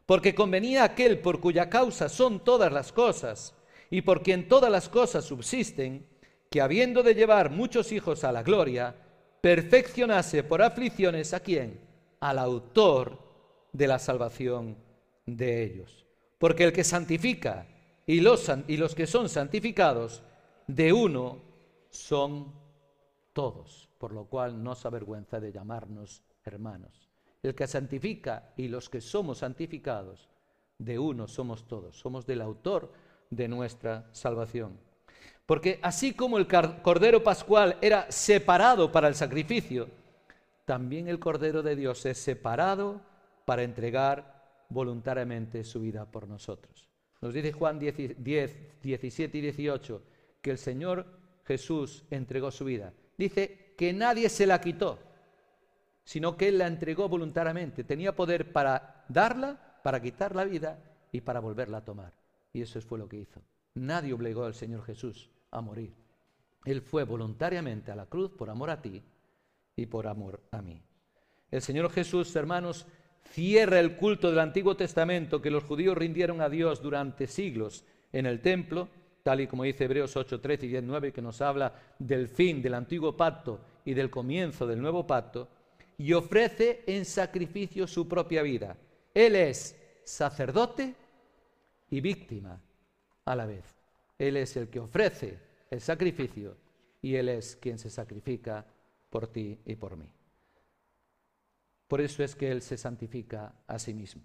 Porque 0.06 0.34
convenía 0.34 0.84
aquel 0.84 1.20
por 1.20 1.40
cuya 1.40 1.70
causa 1.70 2.08
son 2.08 2.44
todas 2.44 2.72
las 2.72 2.92
cosas, 2.92 3.54
y 3.90 4.02
por 4.02 4.22
quien 4.22 4.48
todas 4.48 4.70
las 4.70 4.88
cosas 4.88 5.24
subsisten, 5.24 6.06
que 6.48 6.60
habiendo 6.60 7.02
de 7.02 7.14
llevar 7.14 7.50
muchos 7.50 7.92
hijos 7.92 8.24
a 8.24 8.32
la 8.32 8.42
gloria, 8.42 8.94
perfeccionase 9.40 10.42
por 10.42 10.62
aflicciones 10.62 11.32
a 11.32 11.40
quién? 11.40 11.80
Al 12.20 12.38
autor 12.38 13.18
de 13.72 13.86
la 13.86 13.98
salvación 13.98 14.76
de 15.26 15.64
ellos. 15.64 16.06
Porque 16.38 16.64
el 16.64 16.72
que 16.72 16.84
santifica 16.84 17.66
y 18.06 18.20
los, 18.20 18.50
y 18.66 18.76
los 18.76 18.94
que 18.94 19.06
son 19.06 19.28
santificados, 19.28 20.22
de 20.66 20.92
uno 20.92 21.38
son 21.90 22.52
todos, 23.32 23.88
por 23.98 24.12
lo 24.12 24.26
cual 24.26 24.62
no 24.62 24.74
se 24.74 24.88
avergüenza 24.88 25.40
de 25.40 25.52
llamarnos 25.52 26.22
hermanos. 26.44 27.09
El 27.42 27.54
que 27.54 27.66
santifica 27.66 28.52
y 28.56 28.68
los 28.68 28.90
que 28.90 29.00
somos 29.00 29.38
santificados, 29.38 30.28
de 30.78 30.98
uno 30.98 31.28
somos 31.28 31.66
todos, 31.68 31.96
somos 31.98 32.26
del 32.26 32.40
autor 32.40 32.92
de 33.28 33.48
nuestra 33.48 34.08
salvación. 34.12 34.78
Porque 35.46 35.78
así 35.82 36.14
como 36.14 36.38
el 36.38 36.46
Cordero 36.46 37.22
Pascual 37.22 37.76
era 37.80 38.10
separado 38.10 38.90
para 38.90 39.08
el 39.08 39.14
sacrificio, 39.14 39.88
también 40.64 41.08
el 41.08 41.18
Cordero 41.18 41.62
de 41.62 41.76
Dios 41.76 42.06
es 42.06 42.18
separado 42.18 43.00
para 43.44 43.62
entregar 43.62 44.64
voluntariamente 44.68 45.64
su 45.64 45.80
vida 45.80 46.06
por 46.06 46.28
nosotros. 46.28 46.88
Nos 47.20 47.34
dice 47.34 47.52
Juan 47.52 47.78
10, 47.78 48.22
17 48.82 49.38
y 49.38 49.40
18 49.40 50.02
que 50.40 50.50
el 50.50 50.58
Señor 50.58 51.04
Jesús 51.44 52.04
entregó 52.10 52.50
su 52.50 52.64
vida. 52.64 52.92
Dice 53.18 53.74
que 53.76 53.92
nadie 53.92 54.28
se 54.28 54.46
la 54.46 54.60
quitó 54.60 54.98
sino 56.10 56.36
que 56.36 56.48
Él 56.48 56.58
la 56.58 56.66
entregó 56.66 57.08
voluntariamente. 57.08 57.84
Tenía 57.84 58.16
poder 58.16 58.50
para 58.50 59.04
darla, 59.08 59.78
para 59.84 60.02
quitar 60.02 60.34
la 60.34 60.44
vida 60.44 60.76
y 61.12 61.20
para 61.20 61.38
volverla 61.38 61.78
a 61.78 61.84
tomar. 61.84 62.12
Y 62.52 62.62
eso 62.62 62.80
fue 62.80 62.98
lo 62.98 63.08
que 63.08 63.18
hizo. 63.18 63.40
Nadie 63.74 64.12
obligó 64.12 64.42
al 64.42 64.54
Señor 64.54 64.82
Jesús 64.82 65.30
a 65.52 65.60
morir. 65.60 65.94
Él 66.64 66.82
fue 66.82 67.04
voluntariamente 67.04 67.92
a 67.92 67.94
la 67.94 68.06
cruz 68.06 68.32
por 68.32 68.50
amor 68.50 68.70
a 68.70 68.82
ti 68.82 69.00
y 69.76 69.86
por 69.86 70.08
amor 70.08 70.40
a 70.50 70.60
mí. 70.60 70.82
El 71.48 71.62
Señor 71.62 71.88
Jesús, 71.92 72.34
hermanos, 72.34 72.88
cierra 73.22 73.78
el 73.78 73.94
culto 73.94 74.30
del 74.30 74.40
Antiguo 74.40 74.76
Testamento 74.76 75.40
que 75.40 75.52
los 75.52 75.62
judíos 75.62 75.96
rindieron 75.96 76.40
a 76.40 76.48
Dios 76.48 76.82
durante 76.82 77.28
siglos 77.28 77.84
en 78.12 78.26
el 78.26 78.40
templo, 78.40 78.88
tal 79.22 79.42
y 79.42 79.46
como 79.46 79.62
dice 79.62 79.84
Hebreos 79.84 80.16
8, 80.16 80.40
13 80.40 80.66
y 80.66 80.70
19, 80.70 81.12
que 81.12 81.22
nos 81.22 81.40
habla 81.40 81.72
del 82.00 82.26
fin 82.26 82.60
del 82.60 82.74
antiguo 82.74 83.16
pacto 83.16 83.60
y 83.84 83.94
del 83.94 84.10
comienzo 84.10 84.66
del 84.66 84.82
nuevo 84.82 85.06
pacto, 85.06 85.46
y 86.00 86.14
ofrece 86.14 86.82
en 86.86 87.04
sacrificio 87.04 87.86
su 87.86 88.08
propia 88.08 88.40
vida. 88.40 88.74
Él 89.12 89.36
es 89.36 89.76
sacerdote 90.02 90.94
y 91.90 92.00
víctima 92.00 92.58
a 93.26 93.36
la 93.36 93.44
vez. 93.44 93.66
Él 94.18 94.38
es 94.38 94.56
el 94.56 94.70
que 94.70 94.80
ofrece 94.80 95.38
el 95.68 95.82
sacrificio 95.82 96.56
y 97.02 97.16
Él 97.16 97.28
es 97.28 97.54
quien 97.54 97.78
se 97.78 97.90
sacrifica 97.90 98.64
por 99.10 99.26
ti 99.26 99.58
y 99.66 99.76
por 99.76 99.98
mí. 99.98 100.10
Por 101.86 102.00
eso 102.00 102.24
es 102.24 102.34
que 102.34 102.50
Él 102.50 102.62
se 102.62 102.78
santifica 102.78 103.52
a 103.66 103.78
sí 103.78 103.92
mismo. 103.92 104.22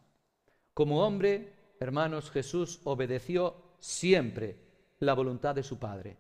Como 0.74 1.06
hombre, 1.06 1.52
hermanos, 1.82 2.32
Jesús 2.32 2.80
obedeció 2.86 3.54
siempre 3.80 4.56
la 5.00 5.14
voluntad 5.14 5.54
de 5.54 5.64
su 5.64 5.78
Padre, 5.78 6.16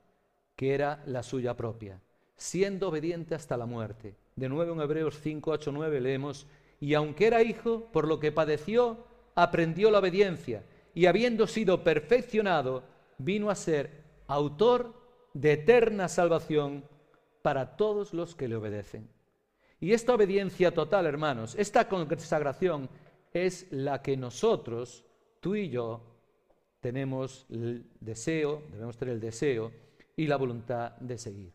que 0.53 0.73
era 0.73 1.01
la 1.05 1.23
suya 1.23 1.55
propia, 1.55 2.01
siendo 2.35 2.89
obediente 2.89 3.35
hasta 3.35 3.57
la 3.57 3.65
muerte. 3.65 4.15
De 4.35 4.49
nuevo 4.49 4.73
en 4.73 4.81
Hebreos 4.81 5.19
5, 5.21 5.51
8, 5.51 5.71
9 5.71 6.01
leemos, 6.01 6.47
y 6.79 6.93
aunque 6.93 7.27
era 7.27 7.41
hijo, 7.41 7.89
por 7.91 8.07
lo 8.07 8.19
que 8.19 8.31
padeció, 8.31 9.05
aprendió 9.35 9.91
la 9.91 9.99
obediencia, 9.99 10.63
y 10.93 11.05
habiendo 11.05 11.47
sido 11.47 11.83
perfeccionado, 11.83 12.83
vino 13.17 13.49
a 13.49 13.55
ser 13.55 14.03
autor 14.27 14.93
de 15.33 15.53
eterna 15.53 16.07
salvación 16.07 16.85
para 17.41 17.75
todos 17.75 18.13
los 18.13 18.35
que 18.35 18.47
le 18.47 18.55
obedecen. 18.55 19.07
Y 19.79 19.93
esta 19.93 20.13
obediencia 20.13 20.73
total, 20.73 21.05
hermanos, 21.05 21.55
esta 21.57 21.87
consagración 21.87 22.89
es 23.33 23.67
la 23.71 24.01
que 24.01 24.17
nosotros, 24.17 25.05
tú 25.41 25.55
y 25.55 25.69
yo, 25.69 26.01
tenemos 26.79 27.45
el 27.49 27.85
deseo, 27.99 28.63
debemos 28.71 28.97
tener 28.97 29.15
el 29.15 29.19
deseo 29.19 29.71
y 30.15 30.27
la 30.27 30.37
voluntad 30.37 30.91
de 30.97 31.17
seguir. 31.17 31.54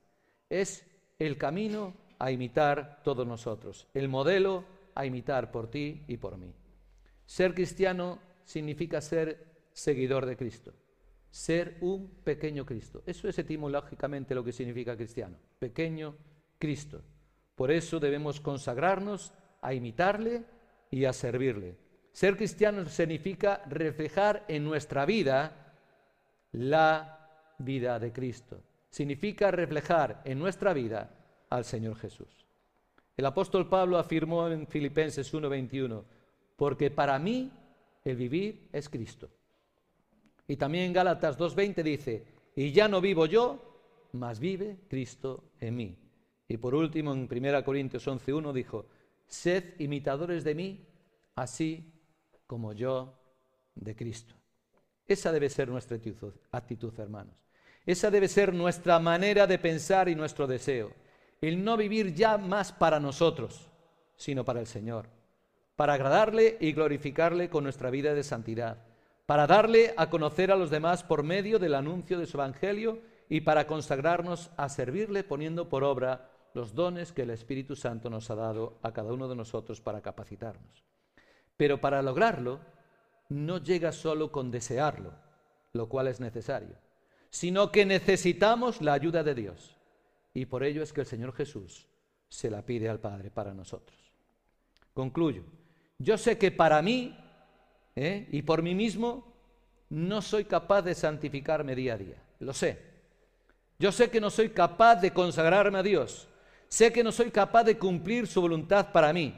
Es 0.51 0.85
el 1.19 1.39
camino 1.39 1.95
a 2.19 2.31
imitar 2.31 3.01
todos 3.03 3.27
nosotros, 3.27 3.87
el 3.95 4.09
modelo 4.09 4.65
a 4.95 5.07
imitar 5.07 5.51
por 5.51 5.71
ti 5.71 6.05
y 6.07 6.19
por 6.19 6.37
mí. 6.37 6.53
Ser 7.25 7.55
cristiano 7.55 8.19
significa 8.45 9.01
ser 9.01 9.47
seguidor 9.73 10.27
de 10.27 10.37
Cristo, 10.37 10.75
ser 11.31 11.79
un 11.81 12.09
pequeño 12.25 12.67
Cristo. 12.67 13.03
Eso 13.07 13.29
es 13.29 13.39
etimológicamente 13.39 14.35
lo 14.35 14.45
que 14.45 14.53
significa 14.53 14.97
cristiano, 14.97 15.37
pequeño 15.59 16.17
Cristo. 16.59 17.03
Por 17.55 17.71
eso 17.71 18.01
debemos 18.01 18.41
consagrarnos 18.41 19.33
a 19.63 19.73
imitarle 19.73 20.45
y 20.91 21.05
a 21.05 21.13
servirle. 21.13 21.77
Ser 22.13 22.37
cristiano 22.37 22.85
significa 22.87 23.63
reflejar 23.69 24.45
en 24.49 24.65
nuestra 24.65 25.07
vida 25.07 25.75
la 26.53 27.55
vida 27.59 27.99
de 27.99 28.13
Cristo. 28.13 28.61
Significa 28.91 29.51
reflejar 29.51 30.21
en 30.25 30.39
nuestra 30.39 30.73
vida 30.73 31.15
al 31.49 31.65
Señor 31.65 31.97
Jesús. 31.97 32.29
El 33.17 33.27
apóstol 33.27 33.69
Pablo 33.69 33.99
afirmó 33.99 34.49
en 34.49 34.67
Filipenses 34.67 35.33
1:21, 35.33 36.05
porque 36.57 36.91
para 36.91 37.19
mí 37.19 37.51
el 38.05 38.17
vivir 38.17 38.69
es 38.73 38.89
Cristo. 38.89 39.31
Y 40.49 40.57
también 40.57 40.85
en 40.85 40.93
Gálatas 40.93 41.39
2:20 41.39 41.83
dice, 41.83 42.25
y 42.57 42.73
ya 42.73 42.89
no 42.89 43.01
vivo 43.01 43.27
yo, 43.27 44.09
mas 44.13 44.41
vive 44.41 44.79
Cristo 44.89 45.53
en 45.61 45.77
mí. 45.77 45.97
Y 46.49 46.57
por 46.57 46.75
último, 46.75 47.13
en 47.13 47.29
1 47.29 47.65
Corintios 47.65 48.07
11:1 48.09 48.53
dijo, 48.53 48.87
sed 49.27 49.79
imitadores 49.79 50.43
de 50.43 50.55
mí, 50.55 50.87
así 51.37 51.93
como 52.47 52.73
yo 52.73 53.15
de 53.77 53.95
Cristo. 53.95 54.35
Esa 55.07 55.31
debe 55.31 55.49
ser 55.49 55.69
nuestra 55.69 55.97
actitud, 55.97 56.33
actitud, 56.51 56.99
hermanos. 56.99 57.37
Esa 57.87 58.11
debe 58.11 58.29
ser 58.29 58.53
nuestra 58.53 58.99
manera 58.99 59.47
de 59.47 59.59
pensar 59.59 60.09
y 60.09 60.15
nuestro 60.15 60.47
deseo. 60.47 60.93
El 61.41 61.65
no 61.65 61.77
vivir 61.77 62.15
ya 62.15 62.37
más 62.39 62.73
para 62.73 63.01
nosotros, 63.01 63.69
sino 64.17 64.45
para 64.45 64.61
el 64.61 64.67
Señor. 64.67 65.07
Para 65.77 65.95
agradarle 65.95 66.59
y 66.61 66.73
glorificarle 66.73 67.49
con 67.49 67.65
nuestra 67.65 67.91
vida 67.91 68.15
de 68.15 68.23
santidad. 68.23 68.79
Para 69.25 69.47
darle 69.47 69.95
a 69.97 70.11
conocer 70.11 70.53
a 70.53 70.57
los 70.57 70.71
demás 70.71 71.03
por 71.03 71.23
medio 71.23 71.59
del 71.59 71.75
anuncio 71.75 72.19
de 72.19 72.27
su 72.27 72.37
Evangelio 72.37 73.01
y 73.29 73.41
para 73.43 73.67
consagrarnos 73.67 74.51
a 74.57 74.69
servirle 74.69 75.25
poniendo 75.25 75.69
por 75.69 75.85
obra 75.85 76.29
los 76.53 76.75
dones 76.75 77.13
que 77.13 77.23
el 77.23 77.31
Espíritu 77.31 77.77
Santo 77.77 78.11
nos 78.11 78.29
ha 78.31 78.35
dado 78.35 78.79
a 78.83 78.93
cada 78.93 79.13
uno 79.13 79.29
de 79.29 79.37
nosotros 79.37 79.81
para 79.81 80.03
capacitarnos. 80.03 80.85
Pero 81.57 81.81
para 81.81 82.03
lograrlo, 82.03 82.61
no 83.29 83.59
llega 83.59 83.93
solo 83.93 84.33
con 84.33 84.51
desearlo, 84.51 85.13
lo 85.73 85.89
cual 85.89 86.09
es 86.09 86.21
necesario, 86.21 86.77
sino 87.31 87.73
que 87.73 87.87
necesitamos 87.87 88.81
la 88.83 88.93
ayuda 88.93 89.23
de 89.23 89.35
Dios. 89.35 89.77
Y 90.35 90.47
por 90.47 90.65
ello 90.65 90.83
es 90.83 90.93
que 90.93 91.01
el 91.01 91.07
Señor 91.07 91.33
Jesús 91.33 91.89
se 92.29 92.51
la 92.51 92.65
pide 92.65 92.89
al 92.89 93.01
Padre 93.01 93.31
para 93.31 93.55
nosotros. 93.55 93.99
Concluyo. 94.95 95.45
Yo 95.99 96.19
sé 96.19 96.39
que 96.39 96.51
para 96.51 96.81
mí 96.83 97.17
¿eh? 97.97 98.29
y 98.31 98.43
por 98.43 98.63
mí 98.63 98.75
mismo 98.75 99.33
no 99.89 100.23
soy 100.23 100.45
capaz 100.45 100.83
de 100.83 100.95
santificarme 100.95 101.75
día 101.75 101.95
a 101.95 101.99
día. 101.99 102.23
Lo 102.41 102.53
sé. 102.53 102.79
Yo 103.79 103.93
sé 103.93 104.11
que 104.11 104.21
no 104.21 104.31
soy 104.31 104.51
capaz 104.51 104.97
de 104.97 105.13
consagrarme 105.13 105.79
a 105.79 105.83
Dios. 105.83 106.29
Sé 106.69 106.93
que 106.93 107.03
no 107.03 107.13
soy 107.13 107.31
capaz 107.31 107.65
de 107.65 107.79
cumplir 107.79 108.27
su 108.27 108.41
voluntad 108.41 108.93
para 108.93 109.13
mí 109.13 109.35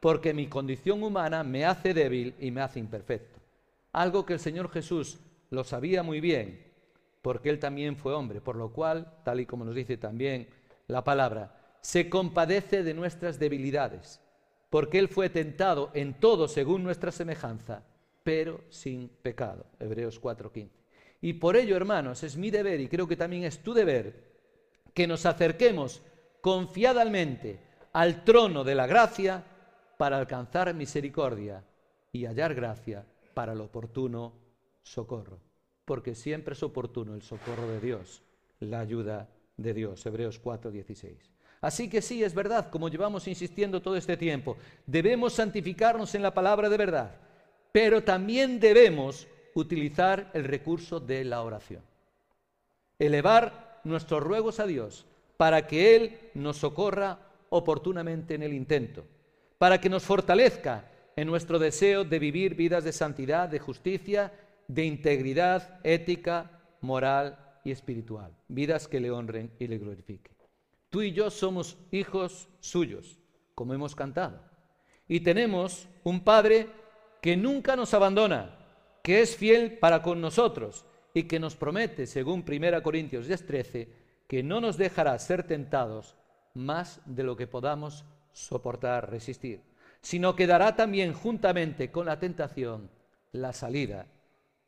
porque 0.00 0.32
mi 0.32 0.46
condición 0.46 1.02
humana 1.02 1.42
me 1.42 1.64
hace 1.64 1.92
débil 1.92 2.34
y 2.38 2.50
me 2.50 2.60
hace 2.60 2.78
imperfecto. 2.78 3.40
Algo 3.92 4.24
que 4.24 4.34
el 4.34 4.40
Señor 4.40 4.70
Jesús 4.70 5.18
lo 5.50 5.64
sabía 5.64 6.02
muy 6.02 6.20
bien, 6.20 6.67
porque 7.22 7.50
Él 7.50 7.58
también 7.58 7.96
fue 7.96 8.14
hombre, 8.14 8.40
por 8.40 8.56
lo 8.56 8.72
cual, 8.72 9.12
tal 9.24 9.40
y 9.40 9.46
como 9.46 9.64
nos 9.64 9.74
dice 9.74 9.96
también 9.96 10.48
la 10.86 11.04
palabra, 11.04 11.76
se 11.80 12.08
compadece 12.08 12.82
de 12.82 12.94
nuestras 12.94 13.38
debilidades, 13.38 14.20
porque 14.70 14.98
Él 14.98 15.08
fue 15.08 15.30
tentado 15.30 15.90
en 15.94 16.14
todo 16.14 16.48
según 16.48 16.82
nuestra 16.82 17.12
semejanza, 17.12 17.82
pero 18.22 18.60
sin 18.68 19.08
pecado. 19.08 19.66
Hebreos 19.78 20.20
4:15. 20.20 20.70
Y 21.20 21.34
por 21.34 21.56
ello, 21.56 21.76
hermanos, 21.76 22.22
es 22.22 22.36
mi 22.36 22.50
deber, 22.50 22.80
y 22.80 22.88
creo 22.88 23.08
que 23.08 23.16
también 23.16 23.44
es 23.44 23.62
tu 23.62 23.74
deber, 23.74 24.28
que 24.94 25.06
nos 25.06 25.26
acerquemos 25.26 26.02
confiadamente 26.40 27.60
al 27.92 28.24
trono 28.24 28.62
de 28.62 28.74
la 28.74 28.86
gracia, 28.86 29.44
para 29.98 30.16
alcanzar 30.16 30.72
misericordia 30.74 31.64
y 32.12 32.24
hallar 32.24 32.54
gracia 32.54 33.04
para 33.34 33.52
el 33.52 33.60
oportuno 33.60 34.32
socorro. 34.82 35.47
Porque 35.88 36.14
siempre 36.14 36.52
es 36.52 36.62
oportuno 36.62 37.14
el 37.14 37.22
socorro 37.22 37.66
de 37.66 37.80
Dios, 37.80 38.22
la 38.60 38.78
ayuda 38.78 39.28
de 39.56 39.74
Dios. 39.74 40.06
Hebreos 40.06 40.38
4, 40.38 40.70
16. 40.70 41.16
Así 41.60 41.90
que 41.90 42.00
sí, 42.00 42.22
es 42.22 42.34
verdad, 42.34 42.70
como 42.70 42.88
llevamos 42.88 43.26
insistiendo 43.26 43.82
todo 43.82 43.96
este 43.96 44.16
tiempo, 44.16 44.56
debemos 44.86 45.32
santificarnos 45.32 46.14
en 46.14 46.22
la 46.22 46.32
palabra 46.32 46.68
de 46.68 46.76
verdad, 46.76 47.16
pero 47.72 48.04
también 48.04 48.60
debemos 48.60 49.26
utilizar 49.54 50.30
el 50.34 50.44
recurso 50.44 51.00
de 51.00 51.24
la 51.24 51.42
oración. 51.42 51.82
Elevar 53.00 53.80
nuestros 53.82 54.22
ruegos 54.22 54.60
a 54.60 54.66
Dios 54.66 55.06
para 55.36 55.66
que 55.66 55.96
Él 55.96 56.18
nos 56.34 56.58
socorra 56.58 57.18
oportunamente 57.48 58.34
en 58.34 58.44
el 58.44 58.52
intento 58.52 59.04
para 59.58 59.80
que 59.80 59.90
nos 59.90 60.04
fortalezca 60.04 60.84
en 61.16 61.26
nuestro 61.26 61.58
deseo 61.58 62.04
de 62.04 62.18
vivir 62.18 62.54
vidas 62.54 62.84
de 62.84 62.92
santidad, 62.92 63.48
de 63.48 63.58
justicia, 63.58 64.32
de 64.68 64.84
integridad 64.84 65.80
ética, 65.82 66.50
moral 66.80 67.38
y 67.64 67.72
espiritual, 67.72 68.32
vidas 68.48 68.86
que 68.86 69.00
le 69.00 69.10
honren 69.10 69.50
y 69.58 69.66
le 69.66 69.78
glorifiquen. 69.78 70.36
Tú 70.90 71.02
y 71.02 71.12
yo 71.12 71.30
somos 71.30 71.78
hijos 71.90 72.48
suyos, 72.60 73.18
como 73.54 73.74
hemos 73.74 73.94
cantado, 73.94 74.42
y 75.08 75.20
tenemos 75.20 75.88
un 76.04 76.20
Padre 76.20 76.68
que 77.20 77.36
nunca 77.36 77.76
nos 77.76 77.94
abandona, 77.94 78.56
que 79.02 79.22
es 79.22 79.36
fiel 79.36 79.78
para 79.78 80.02
con 80.02 80.20
nosotros 80.20 80.84
y 81.14 81.24
que 81.24 81.40
nos 81.40 81.56
promete, 81.56 82.06
según 82.06 82.44
1 82.44 82.82
Corintios 82.82 83.26
10:13, 83.26 83.88
que 84.26 84.42
no 84.42 84.60
nos 84.60 84.76
dejará 84.76 85.18
ser 85.18 85.44
tentados 85.44 86.14
más 86.54 87.00
de 87.06 87.22
lo 87.22 87.36
que 87.36 87.46
podamos 87.46 88.04
soportar, 88.32 89.10
resistir, 89.10 89.62
sino 90.02 90.36
que 90.36 90.46
dará 90.46 90.76
también 90.76 91.14
juntamente 91.14 91.90
con 91.90 92.06
la 92.06 92.18
tentación 92.18 92.90
la 93.32 93.52
salida 93.52 94.06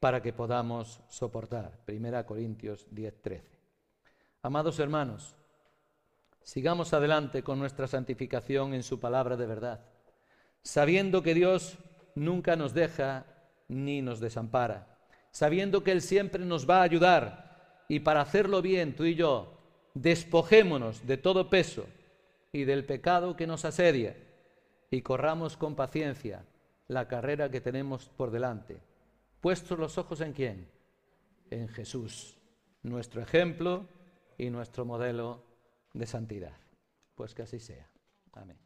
para 0.00 0.22
que 0.22 0.32
podamos 0.32 1.00
soportar. 1.08 1.78
Primera 1.84 2.24
Corintios 2.24 2.86
10:13. 2.90 3.42
Amados 4.42 4.78
hermanos, 4.78 5.36
sigamos 6.42 6.94
adelante 6.94 7.42
con 7.42 7.58
nuestra 7.58 7.86
santificación 7.86 8.72
en 8.72 8.82
su 8.82 8.98
palabra 8.98 9.36
de 9.36 9.46
verdad, 9.46 9.84
sabiendo 10.62 11.22
que 11.22 11.34
Dios 11.34 11.76
nunca 12.14 12.56
nos 12.56 12.72
deja 12.72 13.26
ni 13.68 14.00
nos 14.00 14.18
desampara, 14.20 14.98
sabiendo 15.30 15.84
que 15.84 15.92
Él 15.92 16.00
siempre 16.00 16.44
nos 16.44 16.68
va 16.68 16.80
a 16.80 16.84
ayudar 16.84 17.84
y 17.88 18.00
para 18.00 18.22
hacerlo 18.22 18.62
bien, 18.62 18.96
tú 18.96 19.04
y 19.04 19.14
yo, 19.14 19.58
despojémonos 19.94 21.06
de 21.06 21.18
todo 21.18 21.50
peso 21.50 21.84
y 22.52 22.64
del 22.64 22.86
pecado 22.86 23.36
que 23.36 23.46
nos 23.46 23.66
asedia 23.66 24.16
y 24.90 25.02
corramos 25.02 25.56
con 25.56 25.76
paciencia 25.76 26.44
la 26.88 27.06
carrera 27.06 27.50
que 27.50 27.60
tenemos 27.60 28.08
por 28.08 28.30
delante 28.30 28.89
puestos 29.40 29.78
los 29.78 29.98
ojos 29.98 30.20
en 30.20 30.32
quién? 30.32 30.70
En 31.50 31.68
Jesús, 31.68 32.38
nuestro 32.82 33.20
ejemplo 33.20 33.86
y 34.38 34.50
nuestro 34.50 34.84
modelo 34.84 35.44
de 35.92 36.06
santidad. 36.06 36.56
Pues 37.14 37.34
que 37.34 37.42
así 37.42 37.58
sea. 37.58 37.90
Amén. 38.32 38.58